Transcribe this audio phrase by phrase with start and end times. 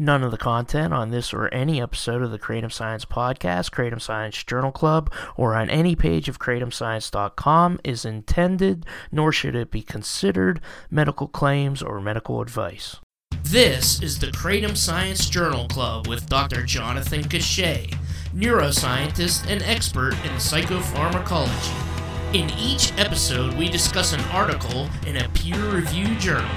[0.00, 4.02] None of the content on this or any episode of the Kratom Science Podcast, Kratom
[4.02, 9.82] Science Journal Club, or on any page of kratomscience.com is intended, nor should it be
[9.82, 10.60] considered,
[10.90, 12.96] medical claims or medical advice.
[13.44, 16.64] This is the Kratom Science Journal Club with Dr.
[16.64, 17.96] Jonathan Cachat,
[18.34, 22.34] neuroscientist and expert in psychopharmacology.
[22.34, 26.50] In each episode, we discuss an article in a peer reviewed journal.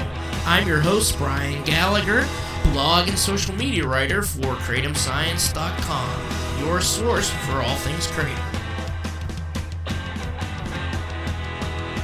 [0.48, 2.26] I'm your host, Brian Gallagher
[2.72, 8.54] blog and social media writer for KratomScience.com, your source for all things Kratom.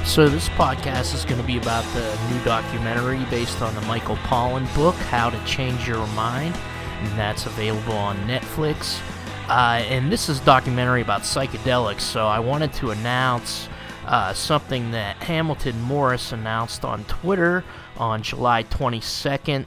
[0.06, 4.18] So, this podcast is going to be about the new documentary based on the Michael
[4.18, 6.56] Pollan book, How to Change Your Mind,
[7.02, 9.00] and that's available on Netflix.
[9.48, 13.68] Uh, and this is a documentary about psychedelics, so I wanted to announce
[14.06, 17.64] uh, something that Hamilton Morris announced on Twitter
[17.98, 19.66] on July 22nd.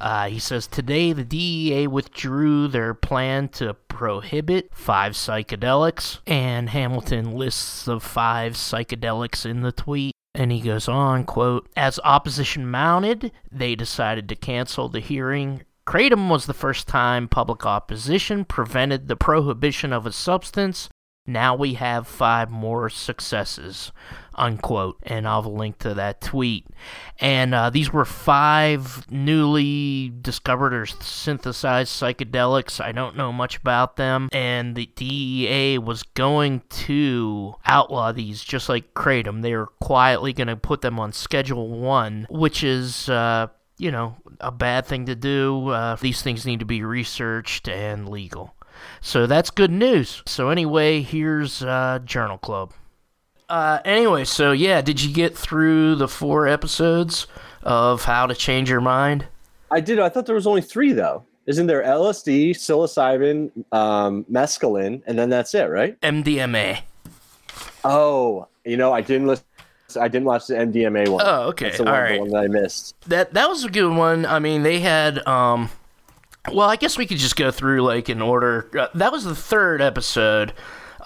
[0.00, 7.32] Uh, he says today the DEA withdrew their plan to prohibit five psychedelics, and Hamilton
[7.32, 10.12] lists the five psychedelics in the tweet.
[10.34, 16.28] And he goes on, quote, As opposition mounted, they decided to cancel the hearing Kratom
[16.28, 20.90] was the first time public opposition prevented the prohibition of a substance.
[21.28, 23.92] Now we have five more successes
[24.38, 24.98] unquote.
[25.02, 26.66] And I'll have a link to that tweet.
[27.18, 32.82] And uh, these were five newly discovered or synthesized psychedelics.
[32.82, 34.28] I don't know much about them.
[34.32, 39.42] And the DEA was going to outlaw these just like Kratom.
[39.42, 43.08] They were quietly going to put them on Schedule 1, which is.
[43.08, 43.48] Uh,
[43.80, 45.68] you know, a bad thing to do.
[45.68, 48.52] Uh, these things need to be researched and legal.
[49.00, 50.22] So that's good news.
[50.26, 52.72] So, anyway, here's uh, Journal Club.
[53.48, 57.26] Uh, anyway, so yeah, did you get through the four episodes
[57.62, 59.26] of How to Change Your Mind?
[59.70, 59.98] I did.
[59.98, 61.24] I thought there was only three though.
[61.46, 65.98] Isn't there LSD, psilocybin, um, mescaline, and then that's it, right?
[66.02, 66.80] MDMA.
[67.84, 69.44] Oh, you know, I didn't listen.
[69.98, 71.22] I didn't watch the MDMA one.
[71.24, 71.66] Oh, okay.
[71.66, 72.14] That's the one, All right.
[72.16, 72.94] the one that I missed.
[73.08, 74.26] That that was a good one.
[74.26, 75.70] I mean, they had um
[76.52, 78.70] well, I guess we could just go through like in order.
[78.78, 80.52] Uh, that was the third episode.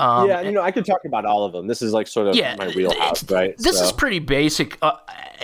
[0.00, 1.66] Um, yeah, you know, I could talk about all of them.
[1.66, 3.56] This is like sort of yeah, my wheelhouse, right?
[3.58, 4.78] This So- is pretty basic.
[4.82, 4.92] Uh,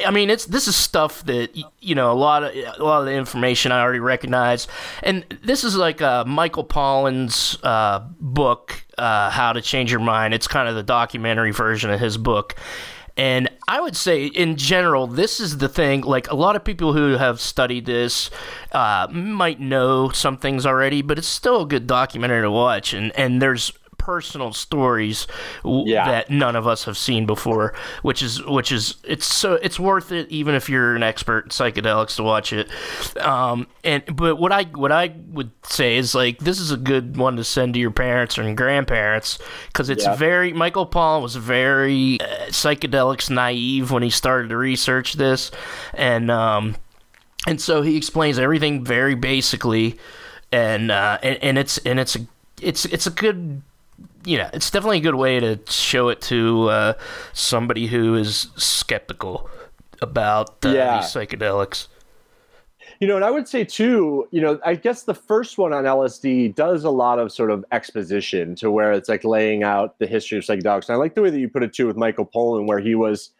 [0.07, 1.51] I mean, it's this is stuff that
[1.81, 4.67] you know a lot of a lot of the information I already recognize,
[5.03, 10.33] and this is like uh, Michael Pollan's uh, book, uh, "How to Change Your Mind."
[10.35, 12.55] It's kind of the documentary version of his book.
[13.19, 16.03] And I would say, in general, this is the thing.
[16.03, 18.31] Like a lot of people who have studied this
[18.71, 22.95] uh, might know some things already, but it's still a good documentary to watch.
[22.95, 23.73] And and there's
[24.13, 25.27] personal stories
[25.63, 26.07] w- Yeah.
[26.11, 30.13] that none of us have seen before, which is which is it's so it's worth
[30.13, 32.71] it even if you're an expert in psychedelics to watch it.
[33.21, 37.19] Um, and but what I what I would say is like this is a good
[37.19, 40.17] one to send to your parents or grandparents because it's Yeah.
[40.17, 45.51] very Michael Pollan was very uh, psychedelics naive when he started to research this,
[45.93, 46.77] and um,
[47.47, 49.99] and so he explains everything very basically,
[50.51, 52.21] and uh, and, and it's and it's a
[52.63, 53.61] it's it's a good
[54.28, 56.93] you know it's definitely a good way to show it to uh,
[57.33, 59.49] somebody who is skeptical
[60.00, 60.87] about uh, Yeah.
[60.87, 61.89] these psychedelics.
[63.00, 65.87] You know, and I would say too, you know, I guess the first one on
[65.87, 70.06] LSD does a lot of sort of exposition to where it's like laying out the
[70.06, 70.88] history of psychedelics.
[70.88, 72.94] And I like the way that you put it too with Michael Pollan, where he
[72.94, 73.31] was,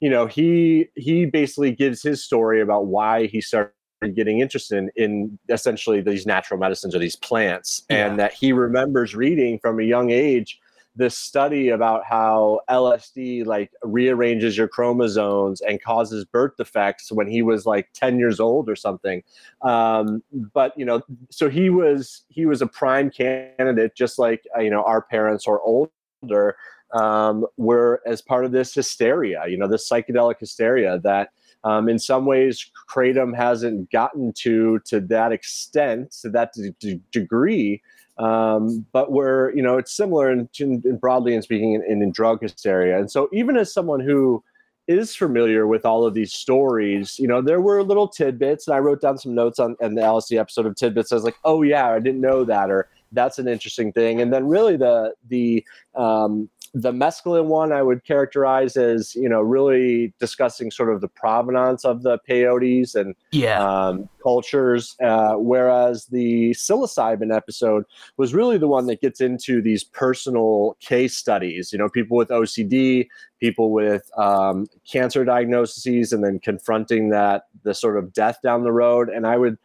[0.00, 3.72] you know, he he basically gives his story about why he started
[4.14, 8.06] getting interested in, in essentially these natural medicines or these plants, Yeah.
[8.06, 10.60] and that he remembers reading from a young age
[10.98, 17.42] this study about how LSD like rearranges your chromosomes and causes birth defects when he
[17.42, 19.22] was like 10 years old or something.
[19.60, 20.22] Um,
[20.54, 24.70] but you know, so he was he was a prime candidate, just like uh, you
[24.70, 26.56] know our parents or older
[26.94, 29.44] um, were as part of this hysteria.
[29.48, 31.30] You know, this psychedelic hysteria that.
[31.66, 37.00] Um, in some ways, kratom hasn't gotten to to that extent, to that d- d-
[37.10, 37.82] degree,
[38.18, 42.12] um, but we're you know it's similar in, in, in broadly and speaking in, in,
[42.12, 42.98] drug hysteria.
[42.98, 44.44] And so even as someone who
[44.86, 48.78] is familiar with all of these stories you know there were little tidbits and i
[48.78, 51.10] wrote down some notes on, on the lsd episode of tidbits.
[51.10, 54.20] I was like oh yeah i didn't know that or that's an interesting thing.
[54.20, 55.64] And then really the the
[55.94, 61.08] um, the mescaline one I would characterize as you know really discussing sort of the
[61.08, 67.84] provenance of the peyotes and Yeah, um, cultures, uh, whereas the psilocybin episode
[68.18, 71.72] was really the one that gets into these personal case studies.
[71.72, 73.08] You know, people with OCD,
[73.40, 78.72] people with um, cancer diagnoses, and then confronting that the sort of death down the
[78.72, 79.08] road.
[79.08, 79.56] And I would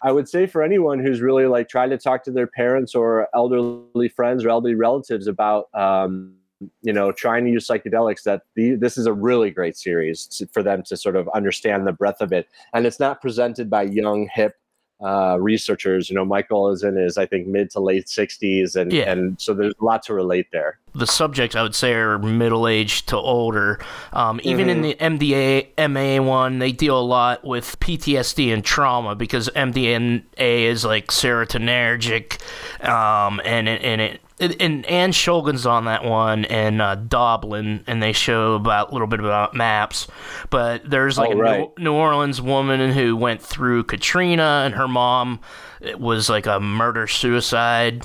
[0.00, 3.26] I would say for anyone who's really like trying to talk to their parents or
[3.34, 6.36] elderly friends or elderly relatives about, um,
[6.82, 10.46] you know, trying to use psychedelics, that the, this is a really great series to,
[10.48, 12.48] for them to sort of understand the breadth of it.
[12.72, 14.56] And it's not presented by young, hip
[15.04, 16.08] uh, researchers.
[16.08, 19.10] You know, Michael is in his, I think, mid to late 60s, and Yeah.
[19.10, 20.78] and so there's a lot to relate there.
[20.94, 23.80] the subjects I would say are middle aged to older.
[24.12, 29.48] Um, even in the MDMA one, they deal a lot with PTSD and trauma because
[29.56, 32.40] MDMA is like serotonergic,
[32.86, 34.20] um, and it, and it.
[34.42, 39.06] And Anne Shulgin's on that one, and uh, Doblin, and they show about a little
[39.06, 40.08] bit about maps.
[40.50, 41.68] But there's like Oh, a New- right.
[41.78, 45.40] New Orleans woman who went through Katrina, and her mom
[45.80, 48.04] it was like a murder suicide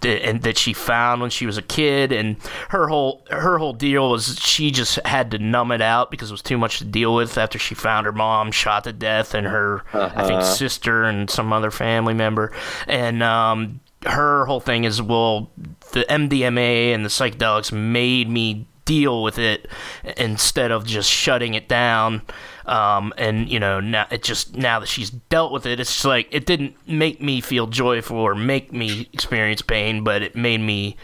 [0.00, 2.36] that, and that she found when she was a kid and
[2.70, 6.32] her whole her whole deal was she just had to numb it out because it
[6.32, 9.46] was too much to deal with after she found her mom shot to death and
[9.46, 10.42] her I think Uh-huh.
[10.42, 12.50] sister and some other family member
[12.86, 15.50] and um her whole thing is well
[15.92, 19.68] the MDMA and the psychedelics made me deal with it
[20.16, 22.22] instead of just shutting it down
[22.64, 26.04] um, and you know now it just now that she's dealt with it it's just
[26.06, 30.60] like it didn't make me feel joyful or make me experience pain but it made
[30.60, 30.96] me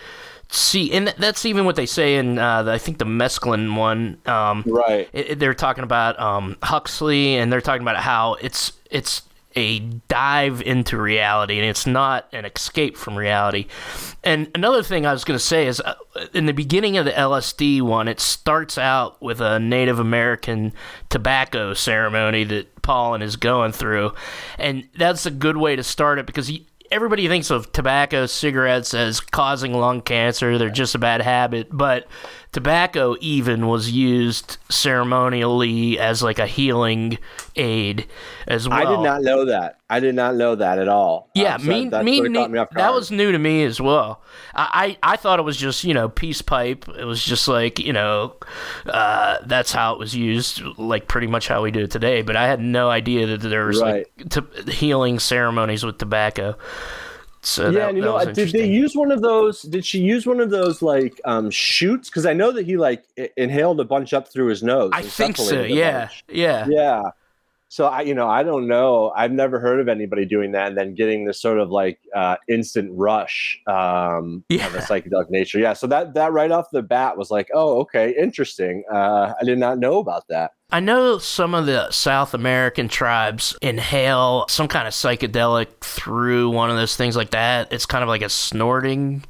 [0.49, 4.17] see and that's even what they say in uh, the, i think the mescaline one
[4.25, 5.07] um, Right.
[5.13, 9.23] it, they're talking about um, Huxley, and they're talking about how it's it's
[9.57, 13.67] a dive into reality, and it's not an escape from reality.
[14.23, 15.95] And another thing I was going to say is, uh,
[16.33, 20.73] in the beginning of the LSD one, it starts out with a Native American
[21.09, 24.13] tobacco ceremony that Pollan is going through,
[24.59, 26.49] and that's a good way to start it because.
[26.49, 30.59] He, Everybody thinks of tobacco, cigarettes as causing lung cancer.
[30.59, 31.67] They're just a bad habit.
[31.73, 32.07] But
[32.53, 37.19] tobacco even was used ceremonially as like a healing
[37.57, 38.07] aid
[38.47, 38.79] as well.
[38.79, 39.81] I did not know that.
[39.95, 41.31] I did not know that at all.
[41.37, 44.23] Yeah, Um, so me, that me, sorta me- that was new to me as well.
[44.57, 46.89] I, I, I thought it was just you know peace pipe.
[46.99, 48.35] It was just like you know,
[48.87, 52.23] uh, that's how it was used, like pretty much how we do it today.
[52.23, 56.57] But I had no idea that there was like to, healing ceremonies with tobacco.
[57.43, 59.63] So yeah, that, and you know, did they use one of those?
[59.63, 62.09] Did she use one of those like um shoots?
[62.09, 63.05] Because I know that he like
[63.37, 64.91] inhaled a bunch up through his nose.
[64.93, 65.63] I think so.
[65.63, 66.25] Yeah, bunch.
[66.29, 67.03] yeah, Yeah.
[67.75, 69.13] So I, you know, I don't know.
[69.17, 72.37] I've never heard of anybody doing that and then getting this sort of like uh,
[72.49, 74.69] instant rush um, Yeah.
[74.69, 75.59] of a psychedelic nature.
[75.59, 75.73] Yeah.
[75.73, 78.85] So that that right off the bat was like, oh, okay, interesting.
[78.93, 80.53] Uh, I did not know about that.
[80.71, 86.71] I know some of the South American tribes inhale some kind of psychedelic through one
[86.71, 87.73] of those things like that.
[87.73, 89.25] It's kind of like a snorting.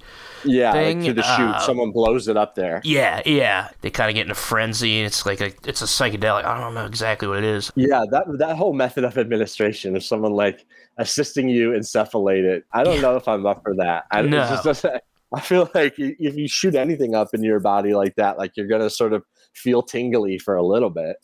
[0.44, 2.80] Yeah, Thing, like through the uh, chute, someone blows it up there.
[2.84, 3.68] Yeah, yeah.
[3.80, 4.98] They kind of get in a frenzy.
[4.98, 6.44] and It's like a, it's a psychedelic.
[6.44, 7.72] I don't know exactly what it is.
[7.76, 10.64] Yeah, that that whole method of administration of someone like
[10.98, 12.64] assisting you insufflate it.
[12.72, 14.04] I don't know if I'm up for that.
[14.10, 14.60] I, No.
[14.64, 14.84] just
[15.34, 18.68] I feel like if you shoot anything up in your body like that, like you're
[18.68, 21.16] gonna sort of feel tingly for a little bit.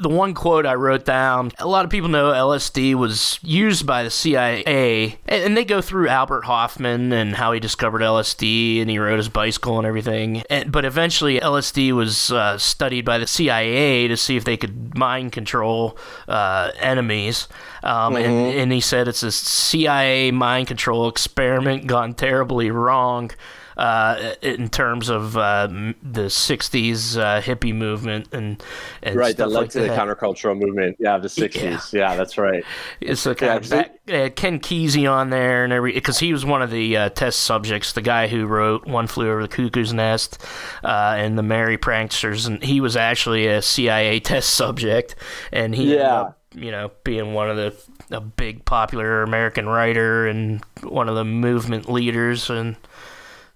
[0.00, 4.02] the one quote I wrote down, a lot of people know LSD was used by
[4.02, 8.98] the CIA, and, they go through Albert Hofmann and how he discovered LSD and he
[8.98, 10.42] rode his bicycle and everything.
[10.50, 14.96] And, but eventually, LSD was uh, studied by the CIA to see if they could
[14.96, 15.96] mind control
[16.28, 17.48] uh, enemies.
[17.82, 23.30] Um, and, and he said it's a CIA mind control experiment gone terribly wrong
[23.76, 25.66] uh, in terms of uh,
[26.02, 28.62] the '60s uh, hippie movement and,
[29.02, 29.82] and right, stuff that led like to that.
[29.82, 30.96] the countercultural movement.
[30.98, 31.92] Yeah, the '60s.
[31.92, 32.66] Yeah, that's right.
[33.00, 36.62] It's a Yeah, back, uh, Ken Kesey on there and every because he was one
[36.62, 40.38] of the uh, test subjects, the guy who wrote "One Flew Over the Cuckoo's Nest"
[40.84, 45.16] uh, and the Merry Pranksters, and he was actually a CIA test subject,
[45.52, 46.20] and he ended Yeah.
[46.20, 47.74] up, you know being one of the
[48.16, 52.76] a big popular American writer and one of the movement leaders and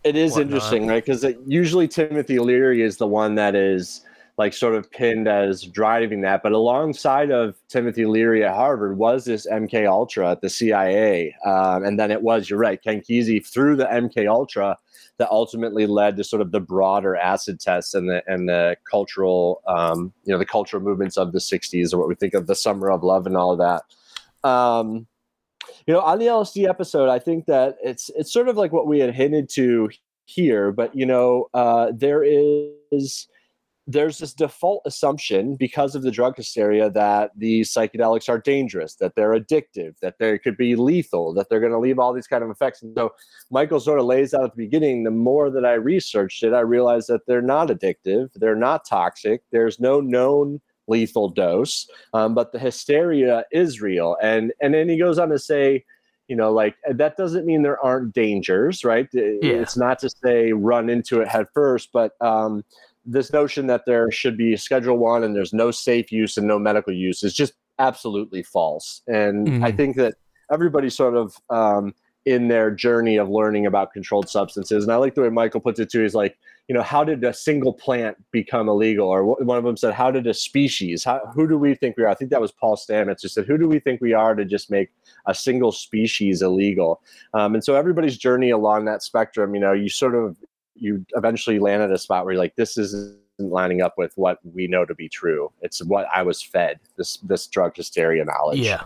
[0.09, 0.47] It is whatnot.
[0.47, 1.05] interesting, right?
[1.05, 4.03] Because usually Timothy Leary is the one that is
[4.38, 9.25] like sort of pinned as driving that, but alongside of Timothy Leary at Harvard was
[9.25, 13.45] this MK Ultra at the CIA, um, and then it was you're right, Ken Kesey
[13.45, 14.79] through the MK Ultra
[15.19, 19.61] that ultimately led to sort of the broader acid tests and the and the cultural,
[19.67, 22.55] um, you know, the cultural movements of the '60s or what we think of the
[22.55, 24.49] Summer of Love and all of that.
[24.49, 25.09] Um,
[25.88, 28.87] you know, on the LSD episode, I think that it's it's sort of like what
[28.87, 29.88] we had hinted to
[30.26, 33.26] here, but you know, uh, there is
[33.87, 39.14] there's this default assumption because of the drug hysteria that these psychedelics are dangerous, that
[39.16, 42.45] they're addictive, that they could be lethal, that they're going to leave all these kind
[42.45, 42.83] of effects.
[42.83, 43.14] And so
[43.50, 45.04] Michael sort of lays out at the beginning.
[45.04, 49.40] The more that I researched it, I realized that they're not addictive, they're not toxic.
[49.52, 54.16] There's no known lethal dose, um, but the hysteria is real.
[54.23, 55.85] And and then he goes on to say,
[56.28, 59.09] you know, like that doesn't mean there aren't dangers, right?
[59.12, 59.38] Yeah.
[59.42, 62.64] It's not to say run into it head first, but um,
[63.04, 66.59] this notion that there should be Schedule One and there's no safe use and no
[66.59, 69.02] medical use is just absolutely false.
[69.07, 69.64] And mm-hmm.
[69.64, 70.16] I think that
[70.52, 71.95] everybody sort of um,
[72.26, 74.85] in their journey of learning about controlled substances.
[74.85, 76.02] And I like the way Michael puts it too.
[76.02, 76.37] He's like,
[76.69, 79.09] you know, how did a single plant become illegal?
[79.09, 81.03] Or one of them said, how did a species?
[81.03, 82.09] How, who do we think we are?
[82.09, 84.45] I think that was Paul Stamets who said, who do we think we are to
[84.45, 84.91] just make
[85.27, 87.01] a single species illegal?
[87.33, 90.37] Um, and so everybody's journey along that spectrum, you know, you sort of
[90.75, 94.39] you eventually land at a spot where you're like, this isn't lining up with what
[94.45, 95.51] we know to be true.
[95.63, 98.59] It's what I was fed this this drug hysteria knowledge.
[98.59, 98.83] Yeah,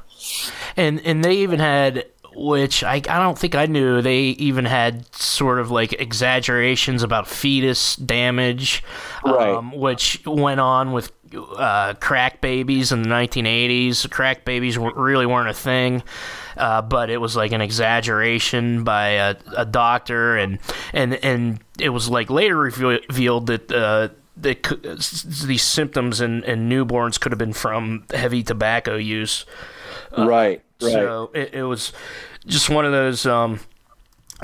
[0.76, 4.02] and and they even had which I, I don't think I knew.
[4.02, 8.82] They even had sort of like exaggerations about fetus damage,
[9.24, 9.54] right.
[9.54, 14.08] um, which went on with uh, crack babies in the 1980s.
[14.10, 16.02] Crack babies really weren't a thing,
[16.56, 20.58] uh, but it was like an exaggeration by a, a, doctor, and
[20.92, 23.72] and and it was like later revealed that.
[23.72, 29.44] Uh, these symptoms in, in newborns could have been from heavy tobacco use.
[30.16, 30.62] Uh, right.
[30.80, 30.92] Right.
[30.92, 31.92] So it, it was
[32.46, 33.26] just one of those.
[33.26, 33.60] Um,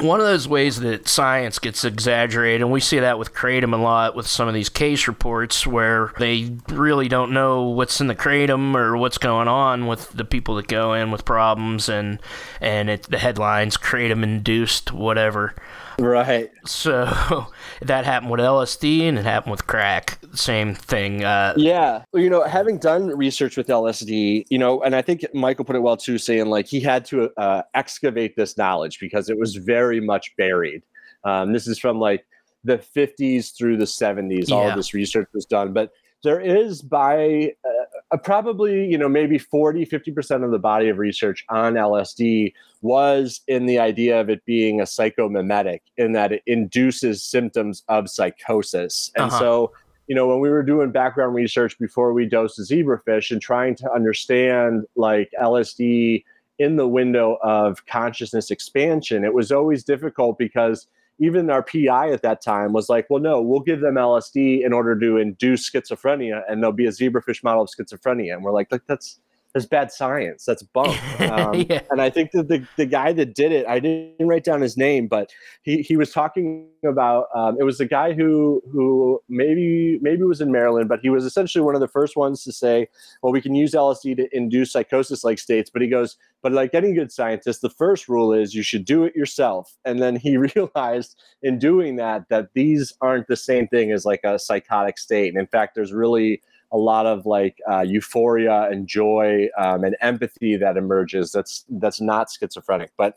[0.01, 3.77] one of those ways that science gets exaggerated, and we see that with kratom a
[3.77, 8.15] lot with some of these case reports where they really don't know what's in the
[8.15, 12.21] kratom or what's going on with the people that go in with problems, and
[12.61, 15.55] and it, the headlines kratom induced whatever.
[15.99, 16.53] Right.
[16.65, 17.49] So
[17.83, 20.19] that happened with LSD and it happened with crack.
[20.35, 21.25] Same thing.
[21.25, 22.05] Uh, yeah.
[22.13, 25.77] Well, you know, having done research with LSD, you know, and I think Michael put
[25.77, 29.57] it well too, saying like he had to uh, excavate this knowledge because it was
[29.57, 30.83] very much buried.
[31.25, 32.25] Um, this is from like
[32.65, 34.49] the 50s through the 70s.
[34.49, 34.55] Yeah.
[34.55, 35.73] All of this research was done.
[35.73, 35.91] But
[36.25, 41.45] there is by uh, probably you know maybe 40 50% of the body of research
[41.51, 47.23] on lsd was in the idea of it being a psychomimetic in that it induces
[47.23, 49.39] symptoms of psychosis and uh-huh.
[49.39, 49.73] so
[50.07, 53.75] you know when we were doing background research before we dosed the zebrafish and trying
[53.75, 56.25] to understand like lsd
[56.59, 60.87] in the window of consciousness expansion it was always difficult because
[61.21, 64.73] even our PI at that time was like, well, no, we'll give them LSD in
[64.73, 68.35] order to induce schizophrenia, and there'll be a zebrafish model of schizophrenia.
[68.35, 69.19] And we're like, that's
[69.55, 70.45] that's bad science.
[70.45, 70.99] That's bunk.
[71.29, 71.83] Um, yeah.
[71.91, 74.77] And I think that the, the guy that did it, I didn't write down his
[74.77, 75.31] name, but
[75.63, 80.41] he, he was talking about um, it was the guy who who maybe maybe was
[80.41, 82.89] in Maryland, but he was essentially one of the first ones to say,
[83.23, 85.71] well, we can use LSD to induce psychosis like states.
[85.71, 89.05] But he goes, but like any good scientist, the first rule is you should do
[89.05, 89.77] it yourself.
[89.85, 94.21] And then he realized in doing that that these aren't the same thing as like
[94.25, 95.29] a psychotic state.
[95.29, 99.97] And in fact, there's really a lot of like uh, euphoria and joy um, and
[100.01, 101.33] empathy that emerges.
[101.33, 102.91] That's that's not schizophrenic.
[102.97, 103.17] But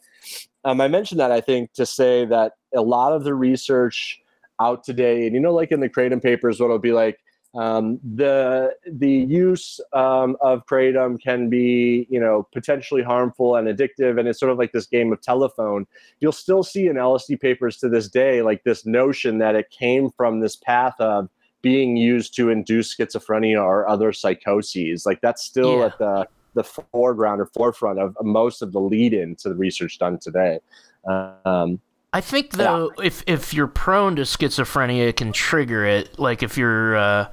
[0.63, 4.19] um, I mentioned that I think to say that a lot of the research
[4.59, 7.19] out today, and you know, like in the kratom papers, what it'll be like.
[7.53, 14.17] Um, the the use um, of kratom can be you know potentially harmful and addictive
[14.17, 15.85] and it's sort of like this game of telephone
[16.21, 20.09] you'll still see in lsd papers to this day like this notion that it came
[20.11, 21.27] from this path of
[21.61, 25.05] being used to induce schizophrenia or other psychoses.
[25.05, 25.85] Like that's still yeah.
[25.85, 29.97] at the the foreground or forefront of most of the lead in to the research
[29.99, 30.59] done today.
[31.07, 31.79] Um,
[32.13, 33.05] I think though, yeah.
[33.05, 36.19] if if you're prone to schizophrenia, it can trigger it.
[36.19, 37.29] Like if you're uh,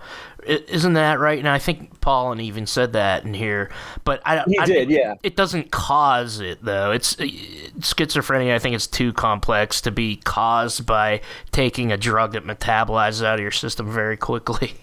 [0.48, 1.38] isn't that right?
[1.38, 3.70] And I think Pollan even said that in here.
[4.04, 5.14] But I, he I, did, yeah.
[5.22, 6.90] It doesn't cause it though.
[6.90, 8.54] It's schizophrenia.
[8.54, 11.20] I think it's too complex to be caused by
[11.52, 14.74] taking a drug that metabolizes out of your system very quickly.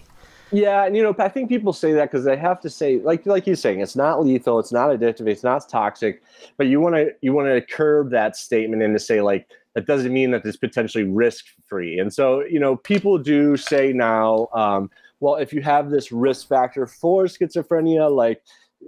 [0.52, 3.26] Yeah, and you know, I think people say that because they have to say, like,
[3.26, 6.22] like you're saying, it's not lethal, it's not addictive, it's not toxic,
[6.56, 9.86] but you want to you want to curb that statement and to say like that
[9.86, 11.98] doesn't mean that it's potentially risk free.
[11.98, 14.48] And so, you know, people do say now.
[14.54, 14.88] Um,
[15.20, 18.42] well, if you have this risk factor for schizophrenia, like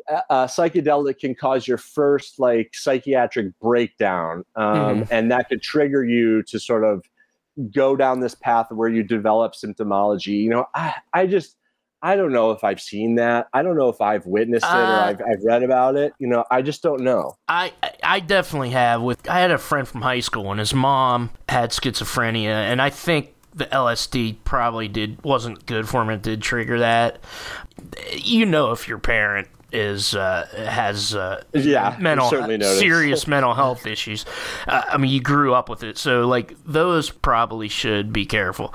[0.09, 5.03] a, psychedelic can cause your first like psychiatric breakdown, um, mm-hmm.
[5.13, 7.05] and that could trigger you to sort of
[7.75, 10.43] go down this path where you develop symptomology.
[10.43, 11.57] You know, I, I just
[12.01, 13.49] I don't know if I've seen that.
[13.53, 16.13] I don't know if I've witnessed it uh, or I've, I've read about it.
[16.19, 17.37] You know, I just don't know.
[17.49, 19.03] I I definitely have.
[19.03, 22.91] With I had a friend from high school and his mom had schizophrenia, and I
[22.91, 26.11] think the LSD probably did wasn't good for him.
[26.11, 27.19] It did trigger that.
[28.13, 32.29] You know, if your parent is uh, has uh, Yeah, mental
[32.79, 34.25] serious mental health issues.
[34.67, 38.73] Uh, I mean, you grew up with it, so like those probably should be careful.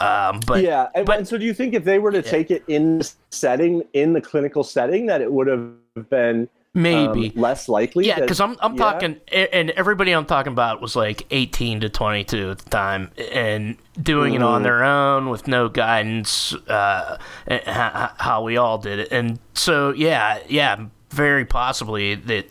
[0.00, 2.50] Um, but yeah, and, but- and so do you think if they were to take
[2.50, 5.70] it in setting, in the clinical setting, that it would have
[6.10, 8.06] been maybe um, less likely?
[8.06, 8.78] Yeah, because I'm I'm yeah?
[8.78, 13.76] talking, and everybody I'm talking about was like 18 to 22 at the time, and
[14.00, 14.44] doing it Mm-hmm.
[14.46, 19.08] on their own with no guidance, uh, and h- h- how we all did it,
[19.12, 22.46] and so yeah, yeah, very possibly that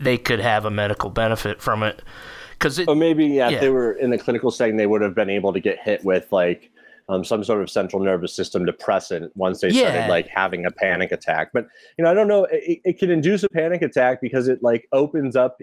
[0.00, 2.02] they could have a medical benefit from it,
[2.50, 3.54] because it, But maybe yeah, Yeah.
[3.56, 6.04] if they were in the clinical setting, they would have been able to get hit
[6.04, 6.70] with like
[7.12, 9.90] um, some sort of central nervous system depressant once they Yeah.
[9.90, 11.50] started like having a panic attack.
[11.52, 11.66] But
[11.98, 12.44] you know, I don't know.
[12.44, 15.60] It, it can induce a panic attack because it like opens up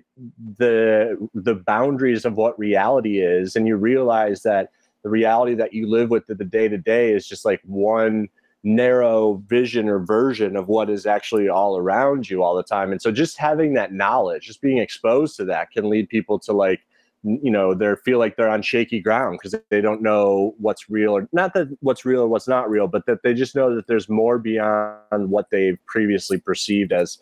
[0.58, 4.70] the the boundaries of what reality is, and you realize that
[5.03, 8.27] the reality that you live with the day to day is just like one
[8.63, 12.91] narrow vision or version of what is actually all around you all the time.
[12.91, 16.51] And so just having that knowledge, just being exposed to that can lead people to
[16.51, 16.82] like
[17.24, 21.12] you know they feel like they're on shaky ground because they don't know what's real
[21.12, 23.88] or not that what's real or what's not real but that they just know that
[23.88, 27.18] there's more beyond what they've previously perceived as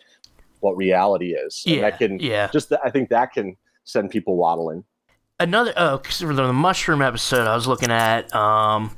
[0.59, 2.47] what reality is and yeah, that can yeah.
[2.53, 4.83] just i think that can send people waddling
[5.39, 8.95] another oh for the mushroom episode I was looking at um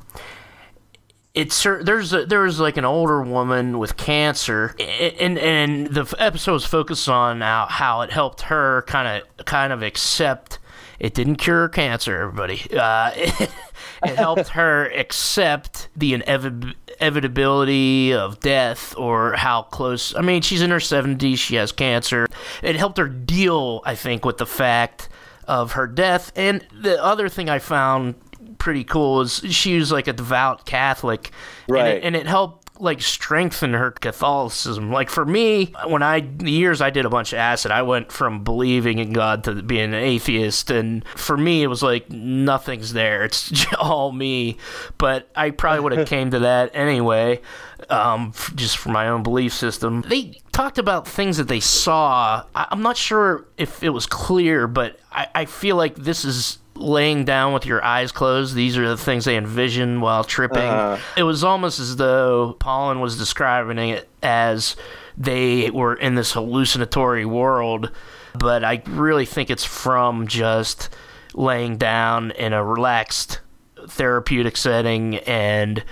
[1.34, 6.54] it's there's a, there was like an older woman with cancer and and the episode
[6.54, 10.59] was focused on how, how it helped her kind of kind of accept
[11.00, 13.50] it didn't cure cancer everybody uh, it,
[14.04, 20.70] it helped her accept the inevitability of death or how close i mean she's in
[20.70, 22.28] her 70s she has cancer
[22.62, 25.10] it helped her deal i think with the fact
[25.50, 26.32] of her death.
[26.36, 28.14] And the other thing I found
[28.60, 31.32] pretty cool is she was like a devout Catholic,
[31.68, 31.96] and Right.
[31.96, 34.92] it, and it helped like strengthen her Catholicism.
[34.92, 38.12] Like for me, when I the years I did a bunch of acid, I went
[38.12, 42.94] from believing in God to being an atheist, and for me it was like nothing's
[42.94, 43.26] there.
[43.26, 44.58] It's all me.
[44.98, 47.42] But I probably would have came to that anyway,
[47.90, 50.02] um, f- just for my own belief system.
[50.08, 52.46] They talked about things that they saw.
[52.56, 56.60] I, I'm not sure if it was clear, but I, I feel like this is
[56.80, 58.56] laying down with your eyes closed.
[58.56, 60.60] These are the things they envision while tripping.
[60.64, 60.98] Uh-huh.
[61.18, 64.76] It was almost as though Pollan was describing it as
[65.18, 67.92] they were in this hallucinatory world,
[68.34, 70.90] but I really think it's from just
[71.34, 73.42] laying down in a relaxed
[73.88, 75.84] therapeutic setting and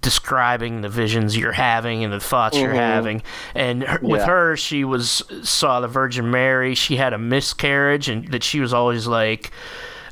[0.00, 3.22] describing the visions you're having and the thoughts you're having
[3.54, 4.26] and her, with Yeah.
[4.26, 8.74] her she was saw the virgin mary she had a miscarriage and that she was
[8.74, 9.50] always like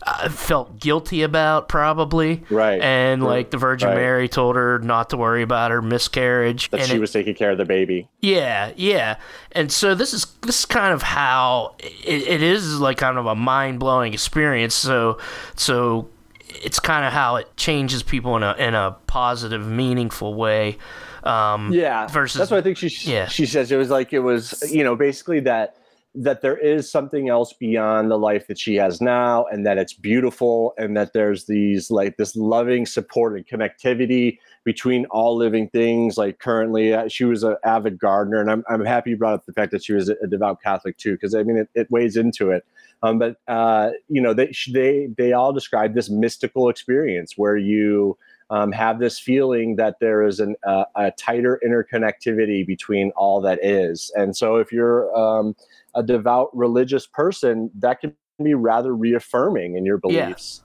[0.06, 2.80] uh, felt guilty about probably Right.
[2.80, 3.96] and like the virgin Right.
[3.96, 7.34] mary told her not to worry about her miscarriage that and she it- was taking
[7.34, 9.16] care of the baby yeah, yeah,
[9.52, 13.26] and so this is this is kind of how it, it is like kind of
[13.26, 14.74] a mind blowing experience.
[14.74, 15.18] So
[15.54, 16.08] so
[16.48, 20.78] it's kind of how it changes people in a in a positive, meaningful way.
[21.22, 23.26] Um, yeah versus- that's what i think she yeah.
[23.26, 25.76] she says it was like it was you know basically that
[26.16, 29.92] that there is something else beyond the life that she has now and that it's
[29.92, 36.16] beautiful and that there's these like this loving support and connectivity between all living things
[36.16, 39.44] like currently uh, she was an avid gardener and I'm, I'm happy you brought up
[39.44, 41.90] the fact that she was a, a devout catholic too because i mean it, it
[41.90, 42.64] weighs into it
[43.02, 48.16] um, but uh, you know they they they all describe this mystical experience where you
[48.50, 53.58] um, have this feeling that there is an, uh, a tighter interconnectivity between all that
[53.64, 54.12] is.
[54.14, 55.56] And so, if you're um,
[55.96, 60.26] a devout religious person, that can be rather reaffirming in your Yeah.
[60.26, 60.62] beliefs.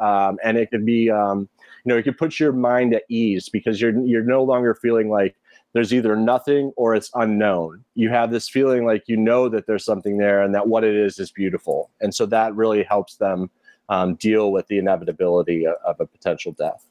[0.00, 1.48] Um, and it could be, um,
[1.84, 5.10] you know, it could put your mind at ease because you're you're no longer feeling
[5.10, 5.36] like
[5.72, 7.84] there's either nothing or it's unknown.
[7.94, 10.96] You have this feeling like you know that there's something there and that what it
[10.96, 11.90] is is beautiful.
[12.00, 13.50] And so that really helps them
[13.88, 16.86] um, deal with the inevitability of, of a potential death.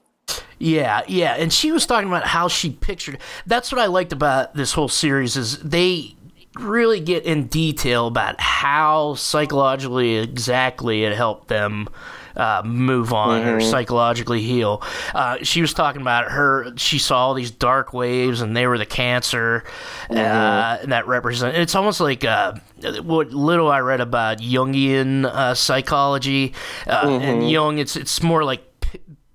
[0.60, 3.18] Yeah, yeah, and she was talking about how she pictured.
[3.48, 6.16] That's what I liked about this whole series is they
[6.62, 11.90] really get in detail about how psychologically exactly it helped them
[12.36, 14.82] uh, move on or psychologically heal.
[15.14, 16.72] Uh, she was talking about her.
[16.78, 19.64] She saw all these dark waves, and they were the cancer
[20.10, 21.58] uh, that represent.
[21.58, 22.54] It's almost like uh,
[23.02, 26.54] what little I read about Jungian uh, psychology
[26.88, 27.78] uh, and Jung.
[27.78, 28.64] It's it's more like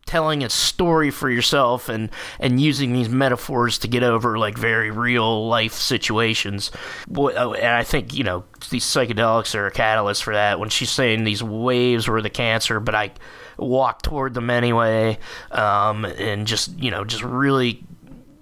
[0.06, 4.90] telling a story for yourself and and using these metaphors to get over like very
[4.90, 6.70] real life situations.
[7.16, 10.58] Oh, and i think you know these psychedelics are a catalyst for that.
[10.58, 13.10] When she's saying these waves were the cancer but i
[13.56, 15.18] walked toward them anyway
[15.52, 17.84] um, and just you know just really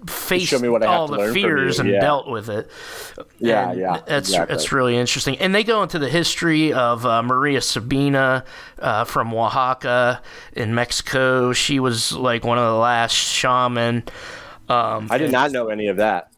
[0.06, 2.00] faced me what all the fears and yeah.
[2.00, 2.70] dealt with it.
[3.38, 4.54] Yeah, And yeah, That's exactly.
[4.54, 5.38] that's really interesting.
[5.38, 8.44] And they go into the history of uh, Maria Sabina
[8.78, 11.52] uh, from Oaxaca in Mexico.
[11.52, 14.04] She was like one of the last shaman.
[14.68, 16.32] Um, I did not know any of that.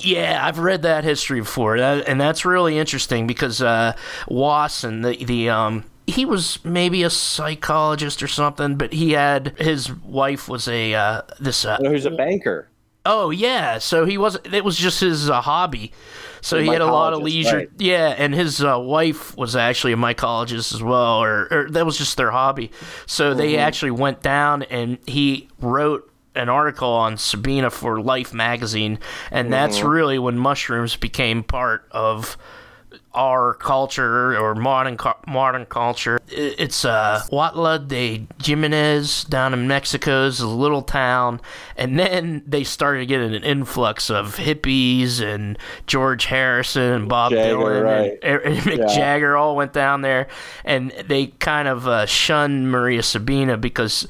[0.00, 3.94] yeah, I've read that history before, that, and that's really interesting because uh,
[4.28, 9.92] Wasson, the the um, he was maybe a psychologist or something, but he had his
[9.92, 11.64] wife was a uh, this.
[11.64, 12.68] Uh, know, who's a banker?
[13.06, 14.36] Oh yeah, so he was.
[14.52, 15.92] It was just his uh, hobby.
[16.42, 17.56] So he had a lot of leisure.
[17.56, 17.70] right.
[17.78, 21.98] Yeah, and his uh, wife was actually a mycologist as well, or, or that was
[21.98, 22.70] just their hobby.
[23.06, 23.38] So Mm-hmm.
[23.38, 28.98] they actually went down, and he wrote an article on Sabina for Life magazine,
[29.32, 29.88] and that's Mm-hmm.
[29.88, 32.36] really when mushrooms became part of
[33.16, 36.20] our culture or modern modern culture.
[36.28, 41.40] It's uh, Huautla de Jimenez down in Mexico is a little town,
[41.76, 47.56] and then they started getting an influx of hippies and George Harrison and Bob Jagger,
[47.56, 48.18] Dylan right.
[48.22, 48.94] and, and Mick Yeah.
[48.94, 50.28] Jagger all went down there,
[50.64, 54.06] and they kind of uh, shunned Maria Sabina because.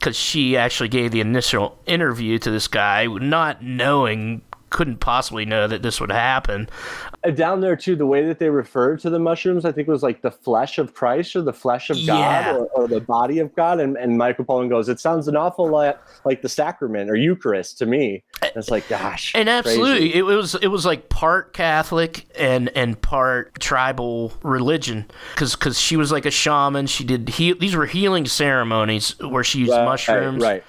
[0.00, 5.66] Because she actually gave the initial interview to this guy, not knowing, couldn't possibly know
[5.66, 6.68] that this would happen.
[7.24, 10.02] Uh, Down there too, the way that they referred to the mushrooms, I think was
[10.02, 12.56] like the flesh of Christ or the flesh of God Yeah.
[12.56, 13.80] or, or the body of God.
[13.80, 17.78] And, and Michael Pollan goes, it sounds an awful lot like the sacrament or Eucharist
[17.78, 18.22] to me.
[18.42, 19.32] And it's like, gosh.
[19.34, 20.14] and absolutely crazy.
[20.18, 25.96] it was it was like part catholic and and part tribal religion because because she
[25.96, 29.84] was like a shaman she did he, these were healing ceremonies where she used Right,
[29.84, 30.62] mushrooms Right.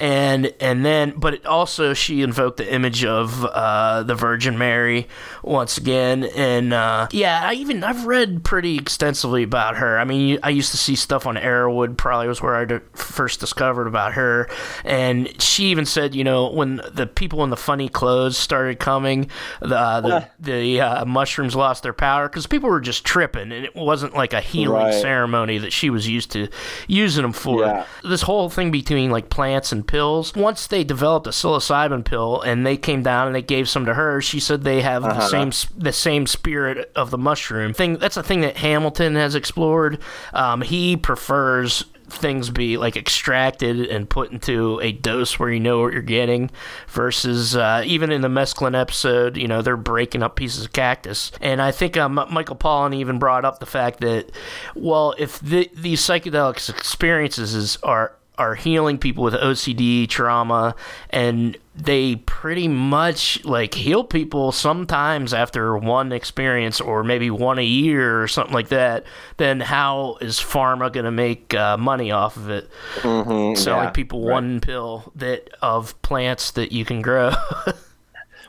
[0.00, 5.08] And and then but it also she invoked the image of uh, the Virgin Mary
[5.42, 6.24] once again.
[6.36, 9.98] And uh, yeah I even I've read pretty extensively about her.
[9.98, 13.40] I mean I used to see stuff on Erowid probably was where I d- first
[13.40, 14.48] discovered about her.
[14.84, 19.28] And she even said you know when the people in the funny clothes started coming
[19.60, 23.64] the uh, the, the uh, mushrooms lost their power because people were just tripping and
[23.64, 24.94] it wasn't like a healing Right.
[24.94, 26.48] ceremony that she was used to
[26.86, 27.62] using them for.
[27.62, 27.86] Yeah.
[28.04, 30.34] this whole thing between like plants and pills.
[30.34, 33.94] Once they developed a psilocybin pill and they came down and they gave some to
[33.94, 37.98] her, she said they have the same the same spirit of the mushroom thing.
[37.98, 39.98] That's a thing that Hamilton has explored.
[40.32, 45.80] Um, he prefers things be like extracted and put into a dose where you know
[45.80, 46.50] what you're getting
[46.88, 51.30] versus uh, even in the mescaline episode you know they're breaking up pieces of cactus
[51.40, 54.30] and i think um, michael pollan even brought up the fact that
[54.74, 60.74] well if the, these psychedelic experiences is, are are healing people with OCD trauma
[61.10, 67.64] and they pretty much like heal people sometimes after one experience or maybe one a
[67.64, 69.04] year or something like that
[69.36, 72.70] then how is pharma going to make uh, money off of it?
[73.00, 74.32] Mhm, selling yeah, people right.
[74.32, 77.32] one pill that of plants that you can grow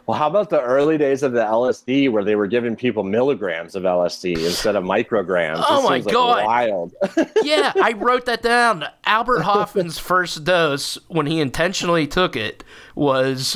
[0.09, 3.75] Well, how about the early days of the LSD where they were giving people milligrams
[3.75, 5.63] of LSD instead of micrograms?
[5.69, 6.45] Oh This my seems, like, God.
[6.45, 6.93] wild.
[7.43, 8.85] yeah, I wrote that down.
[9.05, 12.63] Albert Hofmann's first dose, when he intentionally took it,
[12.95, 13.55] was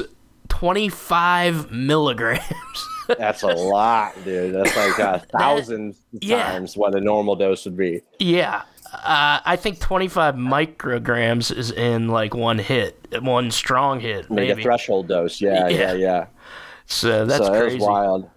[0.50, 2.44] 25 milligrams.
[3.18, 4.54] That's a lot, dude.
[4.54, 6.52] That's like a thousand yeah.
[6.52, 8.02] times what a normal dose would be.
[8.20, 8.62] yeah.
[8.94, 14.64] Uh, I think 25 micrograms is in like one hit, one strong hit, maybe a
[14.64, 15.42] threshold dose.
[15.42, 15.78] Yeah, Yeah.
[15.78, 16.26] yeah, yeah.
[16.86, 17.78] So that's so crazy.
[17.78, 18.30] was wild.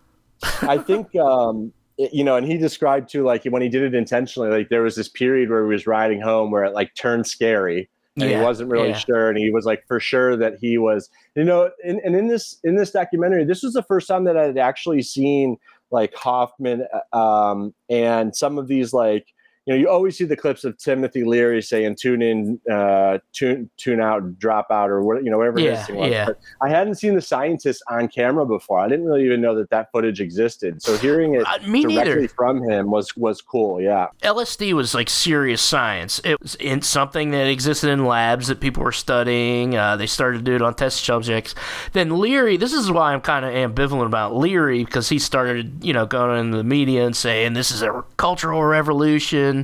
[0.63, 3.95] I think, um, it- you know, and he described too, like when he did it
[3.95, 7.27] intentionally, like there was this period where he was riding home where it like turned
[7.27, 8.99] scary and Yeah, he wasn't really yeah.
[8.99, 9.29] sure.
[9.29, 12.59] And he was like, for sure that he was, you know, and, and in this,
[12.65, 15.57] in this documentary, this was the first time that I had actually seen
[15.91, 19.27] like Hofmann uh, um, and some of these like,
[19.67, 23.69] you know, you always see the clips of Timothy Leary saying "tune in, uh, tune
[23.77, 26.27] tune out, drop out," or what you know, whatever Yeah, yeah.
[26.27, 28.79] But I hadn't seen the scientists on camera before.
[28.79, 30.81] I didn't really even know that that footage existed.
[30.83, 32.29] So hearing it Uh, me directly neither.
[32.29, 33.81] from him was was cool.
[33.81, 36.21] Yeah, LSD was like serious science.
[36.25, 39.77] It was in something that existed in labs that people were studying.
[39.77, 41.57] Uh, they started to do it on test subjects.
[41.93, 45.93] Then Leary, this is why I'm kind of ambivalent about Leary because he started, you
[45.93, 49.56] know, going in the media and saying this is a cultural revolution.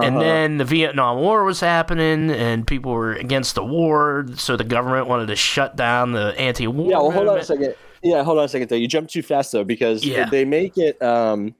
[0.00, 0.18] And Uh-huh.
[0.20, 5.06] then the Vietnam War was happening, and people were against the war, so the government
[5.08, 6.90] wanted to shut down the anti-war.
[6.90, 6.98] yeah.
[6.98, 7.74] Well, hold on a second.
[8.02, 8.76] Yeah, hold on a second though.
[8.76, 10.28] You jumped too fast though because Yeah.
[10.28, 11.00] they make it.
[11.02, 11.54] Um,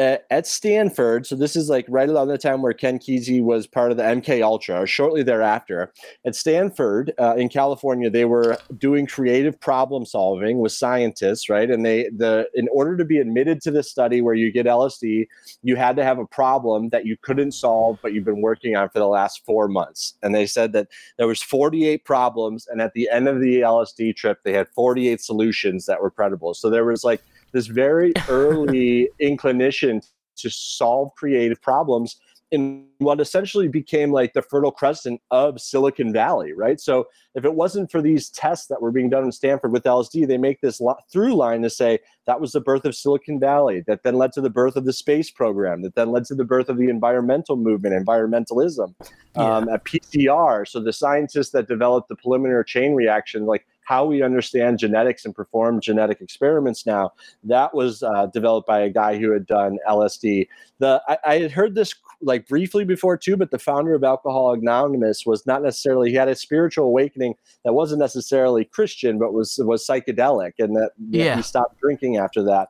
[0.00, 3.66] at, at Stanford, so this is like right around the time where Ken Kesey was
[3.66, 5.92] part of the MK Ultra, or shortly thereafter.
[6.24, 11.70] At Stanford uh, in California, they were doing creative problem solving with scientists, right?
[11.70, 15.28] And they the in order to be admitted to the study where you get LSD,
[15.62, 18.88] you had to have a problem that you couldn't solve, but you've been working on
[18.88, 20.14] for the last four months.
[20.22, 24.16] And they said that there was 48 problems, and at the end of the LSD
[24.16, 26.54] trip, they had 48 solutions that were credible.
[26.54, 30.00] So there was like this very early inclination
[30.36, 32.16] to solve creative problems
[32.50, 36.80] in what essentially became like the fertile crescent of Silicon Valley, right?
[36.80, 40.26] So if it wasn't for these tests that were being done in Stanford with LSD,
[40.26, 40.80] they make this
[41.12, 44.40] through line to say that was the birth of Silicon Valley, that then led to
[44.40, 47.56] the birth of the space program, that then led to the birth of the environmental
[47.56, 48.94] movement, environmentalism,
[49.36, 49.56] yeah.
[49.56, 50.66] um, at PCR.
[50.66, 55.34] So the scientists that developed the polymerase chain reaction, like how we understand genetics and
[55.34, 57.12] perform genetic experiments now.
[57.42, 60.46] That was uh, developed by a guy who had done LSD.
[60.78, 64.52] The I, I, had heard this like briefly before too, but the founder of Alcohol
[64.52, 69.58] Anonymous was not necessarily he had a spiritual awakening that wasn't necessarily Christian, but was
[69.62, 71.36] was psychedelic, and that yeah.
[71.36, 72.68] he stopped drinking after that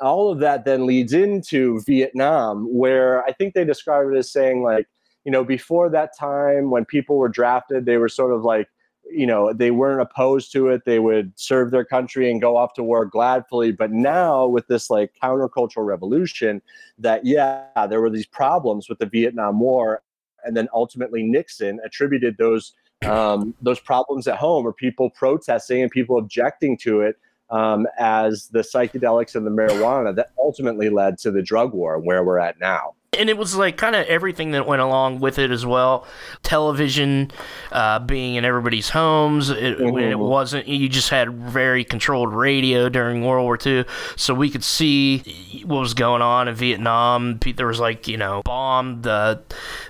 [0.00, 4.62] all of that then leads into Vietnam, where I think they describe it as saying,
[4.62, 4.86] like,
[5.24, 8.68] you know, before that time when people were drafted, they were sort of like
[9.10, 10.84] you know they weren't opposed to it.
[10.84, 14.90] They would serve their country and go off to war gladly but now with this
[14.90, 16.60] like countercultural revolution
[16.98, 20.02] that yeah there were these problems with the vietnam war
[20.44, 22.74] and then ultimately nixon attributed those
[23.06, 27.16] um, those problems at home or people protesting and people objecting to it
[27.50, 32.24] um, as the psychedelics and the marijuana that ultimately led to the drug war where
[32.24, 35.50] we're at now and it was like kind of everything that went along with it
[35.50, 36.06] as well.
[36.42, 37.30] Television
[37.72, 39.48] uh, being in everybody's homes.
[39.48, 39.98] It, mm-hmm.
[39.98, 40.68] it, wasn't.
[40.68, 45.80] You just had very controlled radio during World War II, so we could see what
[45.80, 47.38] was going on in Vietnam.
[47.38, 49.42] There was like you know bombed the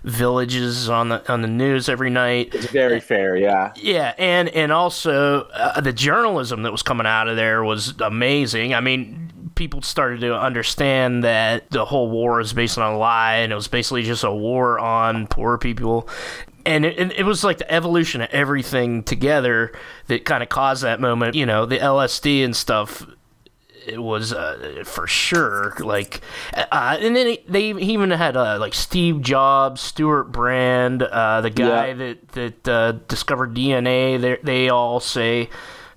[0.05, 2.55] villages on the on the news every night.
[2.55, 3.73] It's very fair, yeah.
[3.75, 8.75] Yeah, and and also uh, the journalism that was coming out of there was amazing.
[8.75, 13.35] I mean people started to understand that the whole war is based on a lie
[13.35, 16.09] and it was basically just a war on poor people.
[16.65, 19.73] And it, it, was like the evolution of everything together
[20.07, 21.35] that kind of caused that moment.
[21.35, 23.05] You know the lsd and stuff
[23.87, 26.21] it was uh, for sure like
[26.55, 31.89] uh, and then they even had uh, like steve jobs stewart brand uh, the guy
[31.89, 31.95] yeah.
[31.95, 35.49] that that uh, discovered dna they, they all say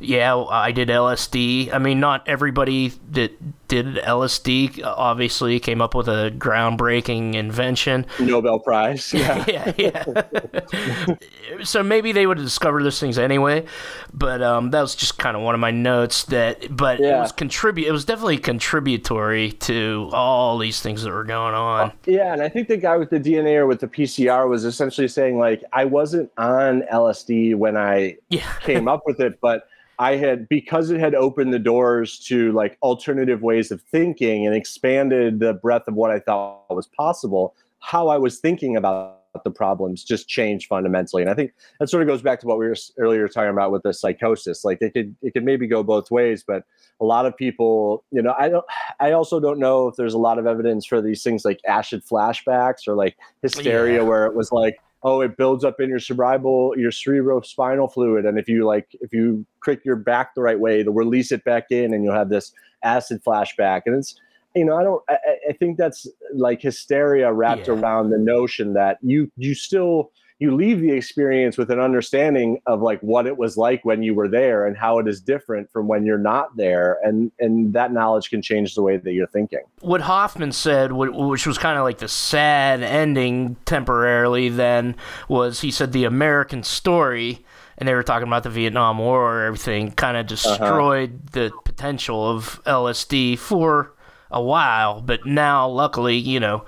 [0.02, 1.74] yeah, I did LSD.
[1.74, 3.32] I mean, not everybody that
[3.68, 8.06] did LSD obviously came up with a groundbreaking invention.
[8.20, 9.14] Nobel Prize.
[9.22, 11.16] Yeah, yeah, yeah.
[11.64, 13.66] so maybe they would have discovered those things anyway,
[14.14, 16.24] but um, that was just kind of one of my notes.
[16.26, 17.18] That, but yeah.
[17.18, 17.88] it was contribute.
[17.88, 21.94] It was definitely contributory to all these things that were going on.
[22.06, 25.08] Yeah, and I think the guy with the DNA or with the PCR was essentially
[25.08, 28.52] saying like, I wasn't on LSD when I yeah.
[28.62, 29.68] came up with it, but
[30.02, 34.56] I had because it had opened the doors to like alternative ways of thinking and
[34.56, 37.54] expanded the breadth of what I thought was possible.
[37.82, 42.02] How I was thinking about the problems just changed fundamentally, and I think that sort
[42.02, 44.66] of goes back to what we were earlier talking about with the psychosis.
[44.66, 46.64] Like it could it could maybe go both ways, but
[47.00, 48.66] a lot of people, you know, I don't.
[49.00, 52.02] I also don't know if there's a lot of evidence for these things like acid
[52.12, 54.02] flashbacks or like hysteria, yeah.
[54.02, 58.38] where it was like oh, it builds up in your cerebral, your cerebrospinal fluid, and
[58.38, 61.66] if you like, if you crick your back the right way, it'll release it back
[61.72, 63.82] in, and you'll have this acid flashback.
[63.86, 64.16] And it's,
[64.56, 65.18] you know, I don't, I,
[65.50, 67.74] I think that's like hysteria wrapped yeah.
[67.74, 72.82] around the notion that you you still you leave the experience with an understanding of
[72.82, 75.88] like what it was like when you were there and how it is different from
[75.88, 79.62] when you're not there and and that knowledge can change the way that you're thinking
[79.82, 84.95] what hofmann said which was kind of like the sad ending temporarily then
[85.30, 87.45] was he said the american story
[87.77, 90.58] and they were talking about the Vietnam War, everything kind of uh-huh.
[90.58, 91.30] destroyed uh-huh.
[91.32, 93.95] the potential of LSD for
[94.30, 95.01] a while.
[95.01, 96.63] But now, luckily, you know,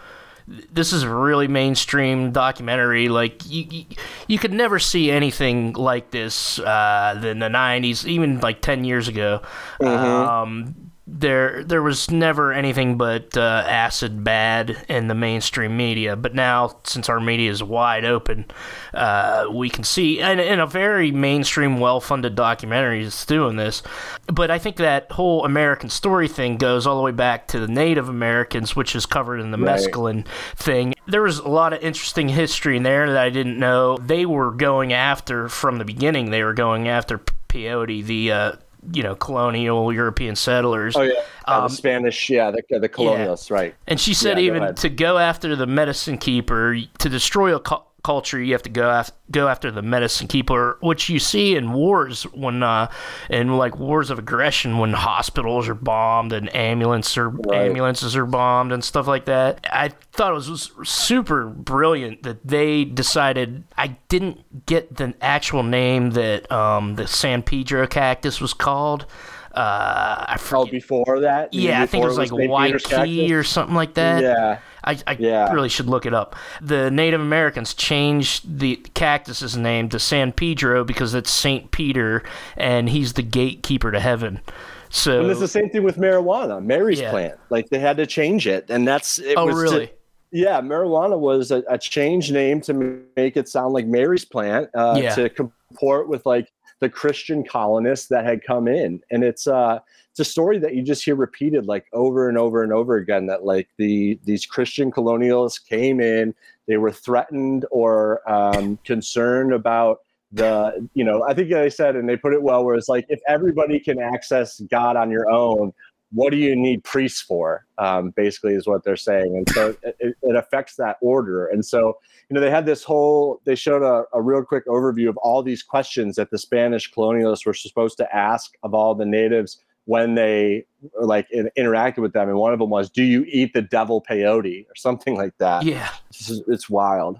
[0.47, 3.09] this is a really mainstream documentary.
[3.09, 3.85] Like you, you,
[4.27, 9.07] you could never see anything like this uh, in the '90s, even like ten years
[9.07, 9.41] ago.
[9.79, 10.29] Mm-hmm.
[10.29, 16.15] Um, there there was never anything but uh, acid bad in the mainstream media.
[16.15, 18.45] But now, since our media is wide open,
[18.93, 23.83] uh, we can see and in a very mainstream, well-funded documentary is doing this.
[24.27, 27.67] But I think that whole American story thing goes all the way back to the
[27.67, 29.77] Native Americans, which is covered in the right.
[29.77, 30.93] mescaline thing.
[31.05, 33.97] There was a lot of interesting history in there that I didn't know.
[33.97, 36.31] They were going after from the beginning.
[36.31, 37.19] They were going after
[37.53, 38.51] peyote, the uh,
[38.91, 40.95] you know colonial European settlers.
[40.95, 43.55] Oh yeah, um, the Spanish, yeah, the, the colonialists, yeah.
[43.55, 43.75] right?
[43.87, 47.59] And she said yeah, even go to go after the medicine keeper to destroy a
[48.03, 51.71] culture, you have to go after, go after the medicine keeper, which you see in
[51.73, 52.91] wars when, uh,
[53.29, 57.67] in like wars of aggression, when hospitals are bombed and ambulance or right.
[57.67, 59.65] ambulances are bombed and stuff like that.
[59.71, 63.63] I thought it was super brilliant that they decided.
[63.77, 69.05] I didn't get the actual name that um, the San Pedro cactus was called.
[69.53, 70.67] Uh, I oh, forget.
[70.67, 71.53] Oh, before that?
[71.53, 74.21] Yeah, I think it was, was like Waikiki or something like that.
[74.23, 74.59] Yeah.
[74.83, 75.51] I, I yeah.
[75.51, 76.35] really should look it up.
[76.61, 82.23] The Native Americans changed the cactus's name to San Pedro because it's Saint Peter,
[82.57, 84.41] and he's the gatekeeper to heaven.
[84.89, 87.09] So and it's the same thing with marijuana, Mary's yeah.
[87.09, 87.39] plant.
[87.49, 89.87] Like they had to change it, and that's it oh was really.
[89.87, 89.93] To,
[90.31, 94.99] yeah, marijuana was a, a change name to make it sound like Mary's plant uh,
[95.01, 95.15] yeah.
[95.15, 96.51] to comport with like
[96.83, 99.79] the Christian colonists that had come in, and it's uh
[100.13, 103.25] it's a story that you just hear repeated like over and over and over again
[103.25, 106.35] that like the these christian colonialists came in
[106.67, 112.07] they were threatened or um, concerned about the you know i think they said and
[112.07, 115.73] they put it well where it's like if everybody can access god on your own
[116.13, 119.35] what do you need priests for um, basically is what they're saying.
[119.35, 121.47] And so it, it, affects that order.
[121.47, 121.97] And so
[122.29, 125.41] you know they had this whole they showed a, a real quick overview of all
[125.43, 130.15] these questions that the spanish colonialists were supposed to ask of all the natives when
[130.15, 130.65] they
[131.01, 132.29] like in, interacted with them.
[132.29, 134.65] And one of them was do you eat the devil peyote?
[134.67, 135.63] or something like that.
[135.63, 135.89] Yeah.
[136.09, 137.19] It's, it's wild.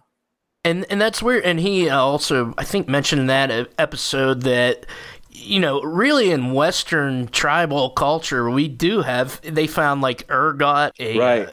[0.64, 4.86] And and that's where and he also i think mentioned in that episode that
[5.36, 11.18] you know really in western tribal culture we do have they found like ergot a
[11.18, 11.50] right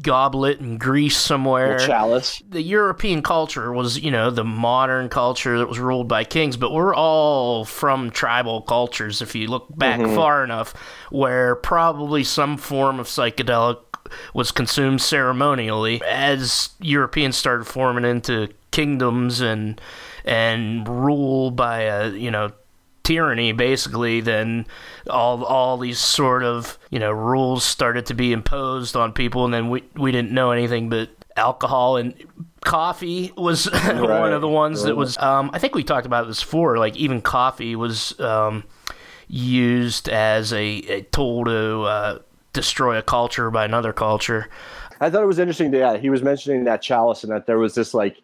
[0.00, 1.78] goblet in Greece somewhere.
[1.78, 2.42] The chalice.
[2.48, 6.72] The European culture was, you know, the modern culture that was ruled by kings, but
[6.72, 10.14] we're all from tribal cultures if you look back mm-hmm.
[10.14, 10.74] far enough,
[11.10, 13.78] where probably some form of psychedelic
[14.34, 19.80] was consumed ceremonially as Europeans started forming into kingdoms and
[20.24, 22.50] and rule by a, you know,
[23.06, 24.66] tyranny basically then
[25.08, 29.54] all all these sort of you know rules started to be imposed on people and
[29.54, 32.14] then we we didn't know anything but alcohol and
[32.64, 34.00] coffee was right.
[34.00, 36.96] one of the ones that was um, I think we talked about this before like
[36.96, 38.64] even coffee was um,
[39.28, 42.18] used as a, a tool to uh,
[42.52, 44.48] destroy a culture by another culture
[45.00, 47.58] I thought it was interesting that yeah, he was mentioning that chalice and that there
[47.58, 48.20] was this like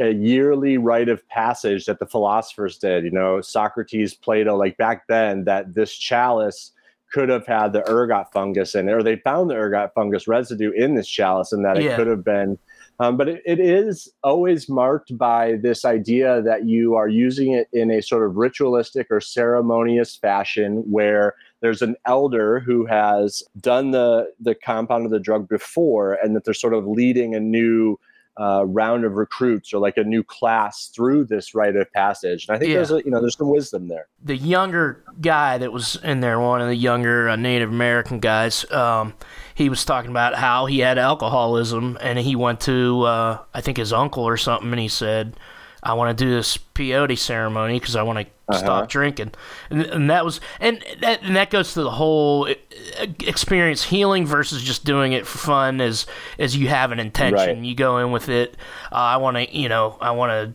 [0.00, 3.04] a yearly rite of passage that the philosophers did.
[3.04, 6.72] You know, Socrates, Plato, like back then, that this chalice
[7.12, 10.72] could have had the ergot fungus in it, or they found the ergot fungus residue
[10.72, 11.96] in this chalice, and that it yeah.
[11.96, 12.58] could have been.
[13.00, 17.68] Um, but it, it is always marked by this idea that you are using it
[17.72, 23.90] in a sort of ritualistic or ceremonious fashion where there's an elder who has done
[23.90, 27.98] the the compound of the drug before and that they're sort of leading a new
[28.38, 32.46] uh, round of recruits or like a new class through this rite of passage.
[32.48, 32.76] And I think yeah.
[32.76, 34.08] there's a, you know there's some wisdom there.
[34.24, 38.68] The younger guy that was in there, one of the younger uh, Native American guys,
[38.72, 39.14] um,
[39.54, 43.76] he was talking about how he had alcoholism and he went to uh, I think
[43.76, 45.36] his uncle or something, and he said
[45.84, 48.58] I want to do this peyote ceremony because I want to uh-huh.
[48.58, 49.32] stop drinking,
[49.70, 54.26] and, and, that was and that and that goes to the whole uh, experience healing
[54.26, 56.06] versus just doing it for fun as
[56.38, 57.58] as you have an intention.
[57.58, 57.64] Right.
[57.64, 58.56] You go in with it.
[58.90, 60.54] Uh, I want to, you know, I want to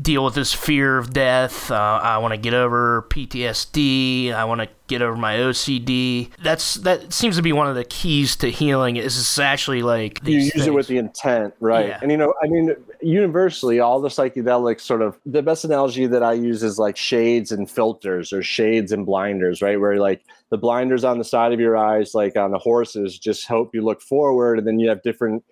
[0.00, 1.70] deal with this fear of death.
[1.70, 4.32] Uh, I want to get over PTSD.
[4.32, 6.30] I want to get over my OCD.
[6.42, 8.96] That's that seems to be one of the keys to healing.
[8.96, 10.66] Is it's actually like you use things.
[10.66, 11.88] it with the intent, right?
[11.88, 11.98] Yeah.
[12.00, 16.22] And you know, I mean, universally, all the psychedelics sort of the best analogy that
[16.22, 19.80] I use is like shades and filters or shades and blinders, right?
[19.80, 23.46] Where like the blinders on the side of your eyes, like on the horses, just
[23.46, 25.44] hope you look forward, and then you have different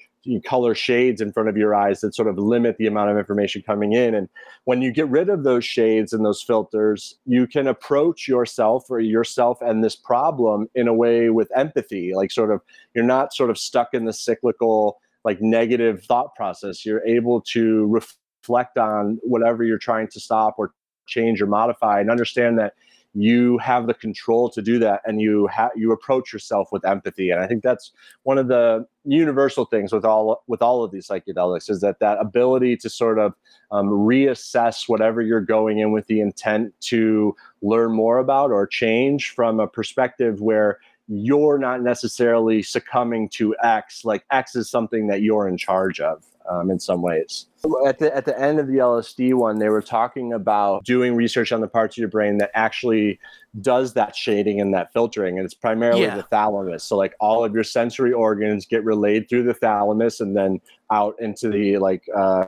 [0.44, 3.62] color shades in front of your eyes that sort of limit the amount of information
[3.62, 4.14] coming in.
[4.14, 4.28] And
[4.64, 9.00] when you get rid of those shades and those filters, you can approach yourself or
[9.00, 12.12] yourself and this problem in a way with empathy.
[12.14, 12.60] Like, sort of,
[12.94, 16.84] you're not sort of stuck in the cyclical, like negative thought process.
[16.84, 20.72] You're able to reflect on whatever you're trying to stop or
[21.06, 22.74] change or modify and understand that
[23.16, 27.30] you have the control to do that and you have you approach yourself with empathy
[27.30, 27.92] and i think that's
[28.24, 32.18] one of the universal things with all with all of these psychedelics is that that
[32.20, 33.32] ability to sort of
[33.70, 39.30] um, reassess whatever you're going in with the intent to learn more about or change
[39.30, 44.04] from a perspective where you're not necessarily succumbing to X.
[44.04, 47.46] Like X is something that you're in charge of um, in some ways.
[47.86, 51.52] At the at the end of the LSD one, they were talking about doing research
[51.52, 53.18] on the parts of your brain that actually
[53.60, 56.16] does that shading and that filtering, and it's primarily Yeah.
[56.16, 56.84] the thalamus.
[56.84, 61.16] So like all of your sensory organs get relayed through the thalamus and then out
[61.18, 62.46] into the like uh,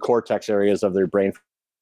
[0.00, 1.32] cortex areas of their brain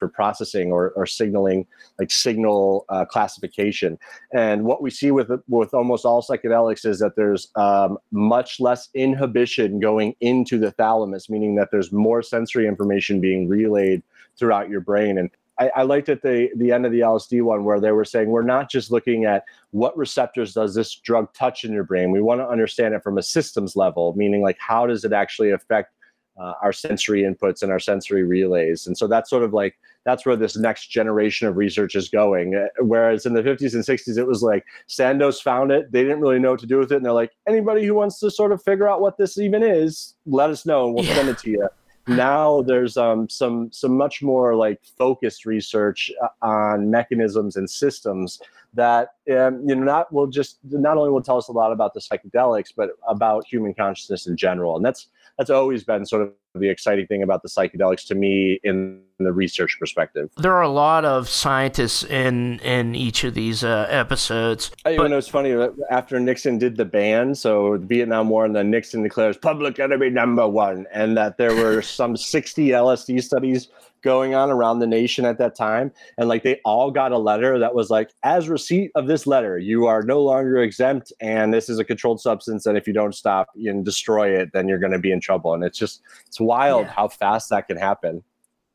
[0.04, 1.66] for processing or, or signaling
[1.98, 3.98] like signal uh, classification
[4.32, 8.90] and what we see with with almost all psychedelics is that there's um, much less
[8.94, 14.02] inhibition going into the thalamus meaning that there's more sensory information being relayed
[14.38, 17.64] throughout your brain and I, I liked at the the end of the LSD one
[17.64, 21.62] where they were saying we're not just looking at what receptors does this drug touch
[21.62, 22.10] in your brain.
[22.10, 25.52] We want to understand it from a systems level, meaning like how does it actually
[25.52, 25.92] affect
[26.38, 28.86] uh, our sensory inputs and our sensory relays.
[28.86, 32.54] And so that's sort of like that's where this next generation of research is going.
[32.54, 35.90] Uh, Whereas in the 50s and 60s, it was like Sandoz found it.
[35.92, 36.96] They didn't really know what to do with it.
[36.96, 40.14] And they're like, anybody who wants to sort of figure out what this even is,
[40.26, 41.14] let us know and we'll Yeah.
[41.14, 41.68] send it to you.
[42.06, 48.40] Now there's um, some some much more like focused research uh, on mechanisms and systems
[48.74, 51.94] that um, you know not will just not only will tell us a lot about
[51.94, 54.76] the psychedelics, but about human consciousness in general.
[54.76, 55.06] And that's
[55.38, 59.32] that's always been sort of the exciting thing about the psychedelics to me in the
[59.32, 60.30] research perspective.
[60.36, 64.70] There are a lot of scientists in in each of these uh, episodes.
[64.84, 68.28] I But- even know it's funny that after Nixon did the ban, so the Vietnam
[68.28, 72.68] War, and then Nixon declares public enemy number one, and that there were some 60
[72.68, 73.68] LSD studies
[74.02, 75.90] going on around the nation at that time.
[76.18, 79.56] And like they all got a letter that was like, as receipt of this letter,
[79.58, 82.66] you are no longer exempt, and this is a controlled substance.
[82.66, 85.54] And if you don't stop and destroy it, then you're going to be in trouble.
[85.54, 86.92] And it's just, it's wild Yeah.
[86.92, 88.22] how fast that can happen.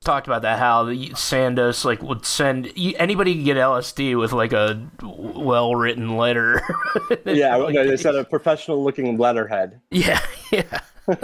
[0.05, 4.53] Talked about that how the Sandoz like would send anybody could get LSD with like
[4.53, 6.61] a well written letter.
[7.25, 9.81] Yeah, Like, they said a professional looking letterhead.
[9.91, 10.21] Yeah,
[10.51, 10.79] yeah.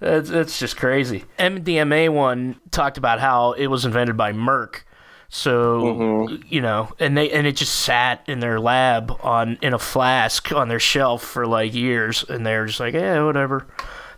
[0.00, 1.24] that's, that's just crazy.
[1.38, 4.80] MDMA one talked about how it was invented by Merck.
[5.28, 6.44] So Mhm.
[6.48, 10.50] you know, and they and it just sat in their lab on in a flask
[10.50, 13.66] on their shelf for like years, and they're just like, yeah, whatever.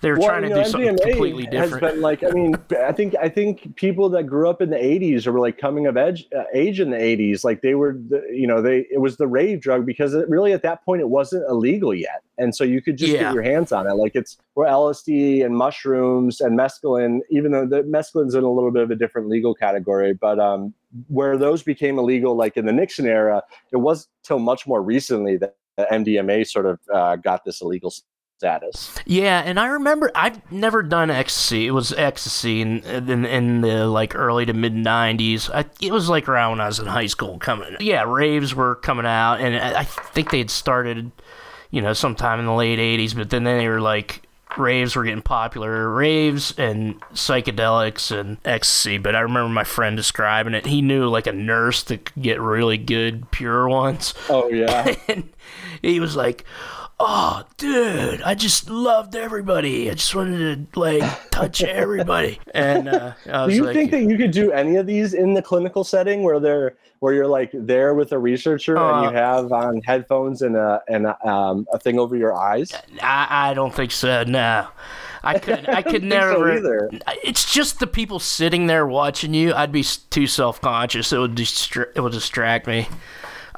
[0.01, 1.82] They were trying you to know, do something completely different.
[1.82, 4.76] Has been like, I mean, I think I think people that grew up in the
[4.76, 7.94] '80s or were like coming of age, uh, age in the '80s, like they were,
[7.94, 11.01] the, you know, they it was the rave drug because it really at that point
[11.01, 13.24] it wasn't illegal yet, and so you could just Yeah.
[13.24, 13.94] get your hands on it.
[13.94, 18.70] Like it's where LSD and mushrooms and mescaline, even though the mescaline's in a little
[18.70, 20.74] bit of a different legal category, but um,
[21.09, 23.42] where those became illegal, like in the Nixon era,
[23.72, 27.92] it was till much more recently that MDMA sort of uh, got this illegal
[28.39, 28.95] status.
[29.05, 31.66] Yeah, and I remember I've never done ecstasy.
[31.66, 35.51] It was ecstasy in in, in the like early to mid '90s.
[35.53, 37.76] I, it was like around when I was in high school coming.
[37.80, 41.11] Yeah, raves were coming out, and I, I think they had started,
[41.70, 43.16] you know, sometime in the late '80s.
[43.16, 44.22] But then they were like
[44.57, 48.99] raves were getting popular, raves and psychedelics and ecstasy.
[48.99, 50.64] But I remember my friend describing it.
[50.66, 54.95] He knew like a nurse that could get really good pure ones Oh yeah.
[55.09, 55.28] and
[55.82, 56.45] he was like,
[57.01, 59.90] "Oh, dude, I just loved everybody.
[59.90, 64.03] I just wanted to like touch everybody." And uh, I Do you like, think that
[64.03, 67.51] you could do any of these in the clinical setting where they're where you're like
[67.55, 71.66] there with a researcher and Uh, you have on headphones and a and a, um,
[71.72, 72.72] a thing over your eyes?
[73.01, 74.24] I, I don't think so.
[74.24, 74.66] No,
[75.22, 75.68] I could.
[75.68, 76.57] I could think so never.
[76.57, 76.90] either.
[77.22, 79.55] It's just the people sitting there watching you.
[79.55, 81.12] I'd be too self conscious.
[81.12, 82.88] It would distra- It would distract me.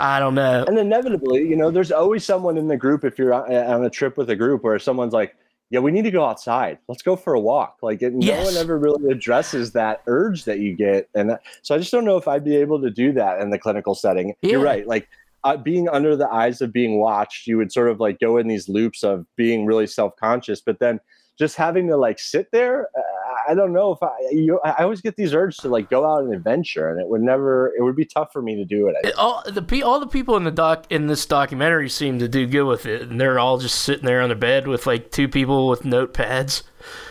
[0.01, 0.65] I don't know.
[0.67, 4.17] And inevitably, you know, there's always someone in the group if you're on a trip
[4.17, 5.37] with a group where someone's like,
[5.69, 6.79] "Yeah, we need to go outside.
[6.89, 10.59] Let's go for a walk." Like, it, no one ever really addresses that urge that
[10.59, 13.13] you get, and that, so I just don't know if I'd be able to do
[13.13, 14.35] that in the clinical setting.
[14.43, 15.09] You're right, like.
[15.43, 18.47] Uh, being under the eyes of being watched, you would sort of like go in
[18.47, 21.01] these loops of being really self-conscious, but then
[21.39, 23.01] just having to like sit there, uh,
[23.51, 24.11] I don't know if I.
[24.31, 27.21] You, I always get these urges to like go out and adventure, and it would
[27.21, 27.75] never.
[27.77, 28.95] It would be tough for me to do it.
[29.05, 32.47] I all the all the people in the doc in this documentary seem to do
[32.47, 35.27] good with it, and they're all just sitting there on the bed with like two
[35.27, 36.63] people with notepads.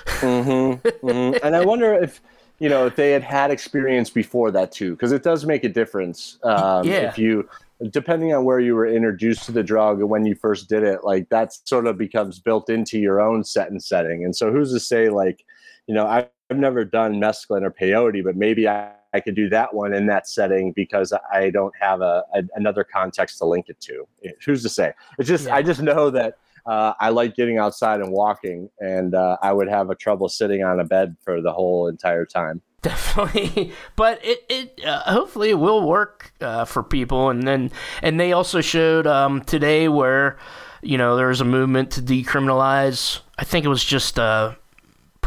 [0.06, 2.22] Mm-hmm, hmm And I wonder if
[2.60, 5.70] you know if they had had experience before that too, because it does make a
[5.70, 6.40] difference.
[6.44, 7.10] Um, Yeah.
[7.10, 7.50] If you,
[7.92, 11.04] depending on where you were introduced to the drug and when you first did it,
[11.04, 14.24] like that sort of becomes built into your own set and setting.
[14.24, 15.46] And so who's to say like,
[15.90, 19.50] you know, I, I've never done mescaline or peyote, but maybe I, I could do
[19.50, 23.70] that one in that setting because I don't have a, a another context to link
[23.70, 24.08] it to.
[24.46, 24.94] Who's to say?
[25.18, 25.56] It's just Yeah.
[25.56, 26.36] I just know that
[26.68, 30.64] uh, I like getting outside and walking, and uh, I would have a trouble sitting
[30.64, 32.62] on a bed for the whole entire time.
[32.82, 37.70] definitely but it, it uh, hopefully it will work uh, for people and then
[38.02, 40.38] and they also showed um, today where
[40.82, 44.56] you know there was a movement to decriminalize i think it was just uh,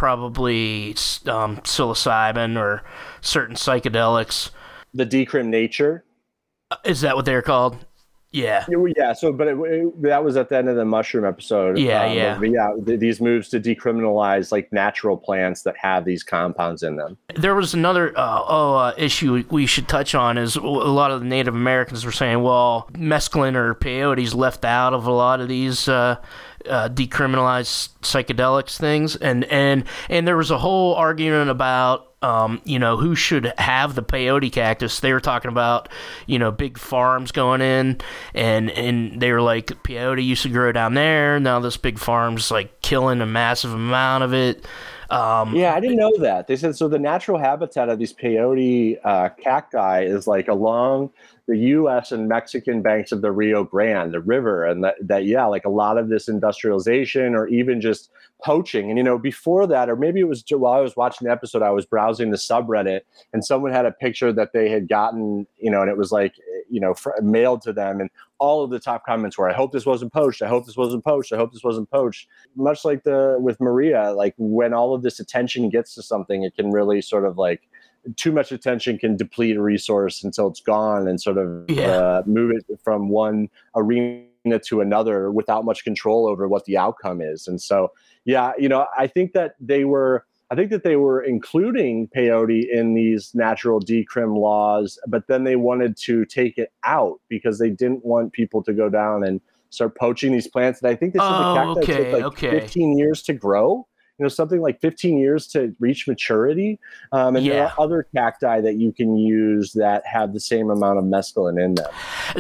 [0.02, 0.88] probably
[1.26, 2.82] um, psilocybin or
[3.20, 4.50] certain psychedelics
[4.92, 6.04] the decrim nature
[6.72, 7.86] uh, is that what they're called
[8.32, 8.64] yeah.
[8.96, 9.12] Yeah.
[9.12, 11.78] So, but it, it, that was at the end of the mushroom episode.
[11.78, 12.04] Yeah.
[12.04, 12.40] Um, yeah.
[12.42, 12.84] yeah.
[12.84, 17.18] Th- these moves to decriminalize like natural plants that have these compounds in them.
[17.36, 21.20] There was another uh, oh uh, issue we should touch on is a lot of
[21.20, 25.48] the Native Americans were saying, well, mescaline or peyote's left out of a lot of
[25.48, 25.86] these.
[25.86, 26.16] Uh,
[26.68, 32.78] uh, decriminalized psychedelics things, and and and there was a whole argument about um, you
[32.78, 35.00] know, who should have the peyote cactus.
[35.00, 35.88] They were talking about,
[36.26, 38.00] you know, big farms going in,
[38.32, 41.40] and and they were like, peyote used to grow down there.
[41.40, 44.64] Now this big farm's like killing a massive amount of it.
[45.10, 46.46] Um, yeah, I didn't know that.
[46.46, 46.88] They said so.
[46.88, 51.10] The natural habitat of these peyote uh, cacti is like along
[51.48, 52.12] the U.S.
[52.12, 55.70] and Mexican banks of the Rio Grande, the river, and that, that yeah, like a
[55.70, 58.10] lot of this industrialization or even just
[58.44, 58.90] poaching.
[58.90, 61.62] And you know, before that, or maybe it was while I was watching the episode,
[61.62, 63.00] I was browsing the subreddit,
[63.32, 66.34] and someone had a picture that they had gotten, you know, and it was like,
[66.70, 69.72] you know, fr- mailed to them, and all of the top comments were, "I hope
[69.72, 70.42] this wasn't poached.
[70.42, 71.32] I hope this wasn't poached.
[71.32, 75.18] I hope this wasn't poached." Much like the with Maria, like when all of this
[75.18, 77.62] attention gets to something, it can really sort of like
[78.16, 81.86] too much attention can deplete a resource until it's gone and sort of yeah.
[81.86, 84.26] uh, move it from one arena
[84.64, 87.46] to another without much control over what the outcome is.
[87.46, 87.92] And so,
[88.24, 90.24] yeah, you know, I think that they were.
[90.50, 95.56] I think that they were including peyote in these natural decrim laws, but then they
[95.56, 99.40] wanted to take it out because they didn't want people to go down and
[99.70, 100.82] start poaching these plants.
[100.82, 102.60] And I think this oh, is the cacti okay, took like okay.
[102.60, 103.86] 15 years to grow
[104.22, 106.78] you know something like 15 years to reach maturity
[107.10, 107.52] um, and yeah.
[107.54, 111.60] there are other cacti that you can use that have the same amount of mescaline
[111.60, 111.86] in them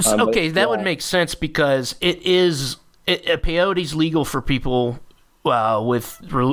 [0.06, 0.66] um, okay but, that yeah.
[0.66, 2.76] would make sense because it is
[3.08, 5.00] it, peyote's legal for people
[5.44, 6.04] uh, with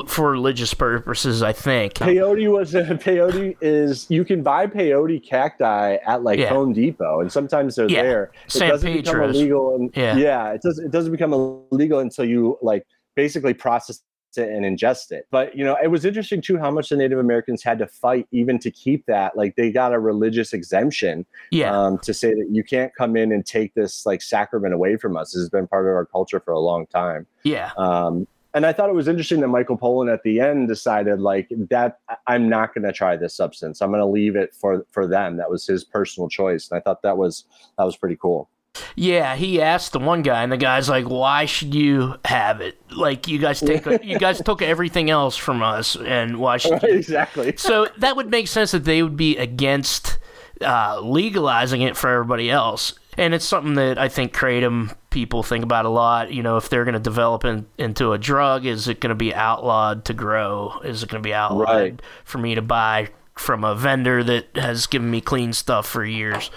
[0.08, 5.94] for religious purposes, I think peyote was a, peyote is you can buy peyote cacti
[6.04, 6.48] at like yeah.
[6.48, 8.02] Home Depot, and sometimes they're yeah.
[8.02, 8.24] there.
[8.46, 9.04] It San doesn't Pedro's.
[9.04, 10.80] become illegal, and, yeah, yeah, it does.
[10.80, 14.00] It doesn't become illegal until you like basically process
[14.38, 15.26] it and ingest it.
[15.30, 18.26] But you know, it was interesting too how much the Native Americans had to fight
[18.32, 19.36] even to keep that.
[19.36, 23.32] Like they got a religious exemption, yeah, um, to say that you can't come in
[23.32, 25.32] and take this like sacrament away from us.
[25.32, 27.26] This has been part of our culture for a long time.
[27.44, 27.70] Yeah.
[27.76, 31.48] Um, and I thought it was interesting that Michael Pollan at the end decided like
[31.70, 33.80] that I'm not going to try this substance.
[33.80, 35.36] I'm going to leave it for for them.
[35.36, 37.44] That was his personal choice, and I thought that was
[37.78, 38.50] that was pretty cool.
[38.96, 42.80] Yeah, he asked the one guy, and the guy's like, "Why should you have it?
[42.90, 46.84] Like, you guys take, you guys took everything else from us, and why should right,
[46.84, 50.18] exactly?" so that would make sense that they would be against
[50.60, 55.64] uh, legalizing it for everybody else, and it's something that I think kratom people think
[55.64, 56.32] about a lot.
[56.32, 59.14] You know, if they're going to develop in, into a drug, is it going to
[59.14, 60.80] be outlawed to grow?
[60.84, 62.02] Is it going to be outlawed right.
[62.24, 63.08] for me to buy
[63.40, 66.50] from a vendor that has given me clean stuff for years.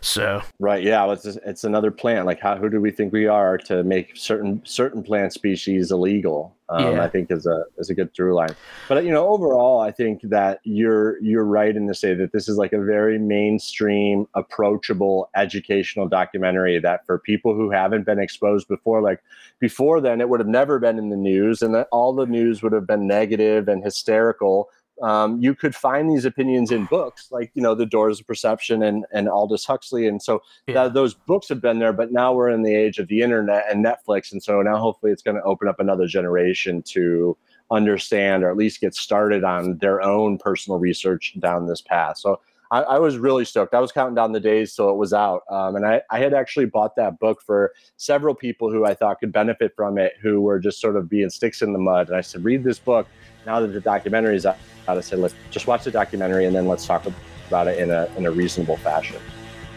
[0.00, 2.24] So right, yeah, it's it's another plant.
[2.24, 6.56] Like how who do we think we are to make certain certain plant species illegal?
[6.70, 7.02] Um, yeah.
[7.02, 8.54] I think is a is a good through line.
[8.88, 12.48] But you know, overall, I think that you're you're right in to say that this
[12.48, 18.66] is like a very mainstream, approachable, educational documentary that for people who haven't been exposed
[18.66, 19.22] before, like
[19.58, 22.62] before then, it would have never been in the news, and that all the news
[22.62, 24.70] would have been negative and hysterical
[25.02, 28.82] um, you could find these opinions in books like you know the doors of perception
[28.82, 30.74] and, and aldous huxley and so yeah.
[30.74, 33.64] that, those books have been there but now we're in the age of the internet
[33.70, 37.36] and netflix and so now hopefully it's going to open up another generation to
[37.70, 42.40] understand or at least get started on their own personal research down this path so
[42.70, 43.74] I, I was really stoked.
[43.74, 45.42] I was counting down the days till it was out.
[45.50, 49.18] Um, and I, I had actually bought that book for several people who I thought
[49.20, 52.08] could benefit from it, who were just sort of being sticks in the mud.
[52.08, 53.06] And I said, read this book.
[53.46, 56.66] Now that the documentary is out, I said, let's just watch the documentary and then
[56.66, 57.06] let's talk
[57.48, 59.20] about it in a, in a reasonable fashion.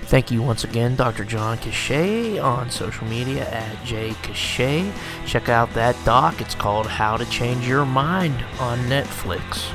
[0.04, 1.24] Thank you once again, Dr.
[1.24, 4.92] John Cachat on social media at jcachat.
[5.26, 6.42] Check out that doc.
[6.42, 9.72] It's called How to Change Your Mind on Netflix.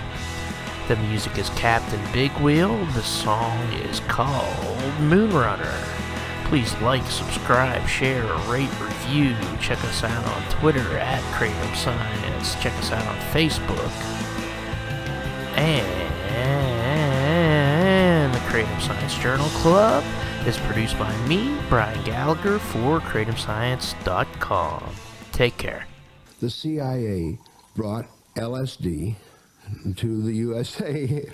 [0.86, 2.76] The music is Captain Big Wheel.
[2.86, 4.54] The song is called
[4.98, 6.07] Moonrunner.
[6.48, 9.36] Please like, subscribe, share, rate, review.
[9.60, 12.54] Check us out on Twitter at Kratom Science.
[12.62, 14.18] Check us out on Facebook
[15.58, 16.08] and
[18.32, 20.04] the Kratom Science Journal Club
[20.46, 24.94] is produced by me, Brian Gallagher, for KratomScience.com.
[25.32, 25.86] Take care.
[26.40, 27.38] The CIA
[27.74, 29.16] brought LSD
[29.96, 31.28] to the USA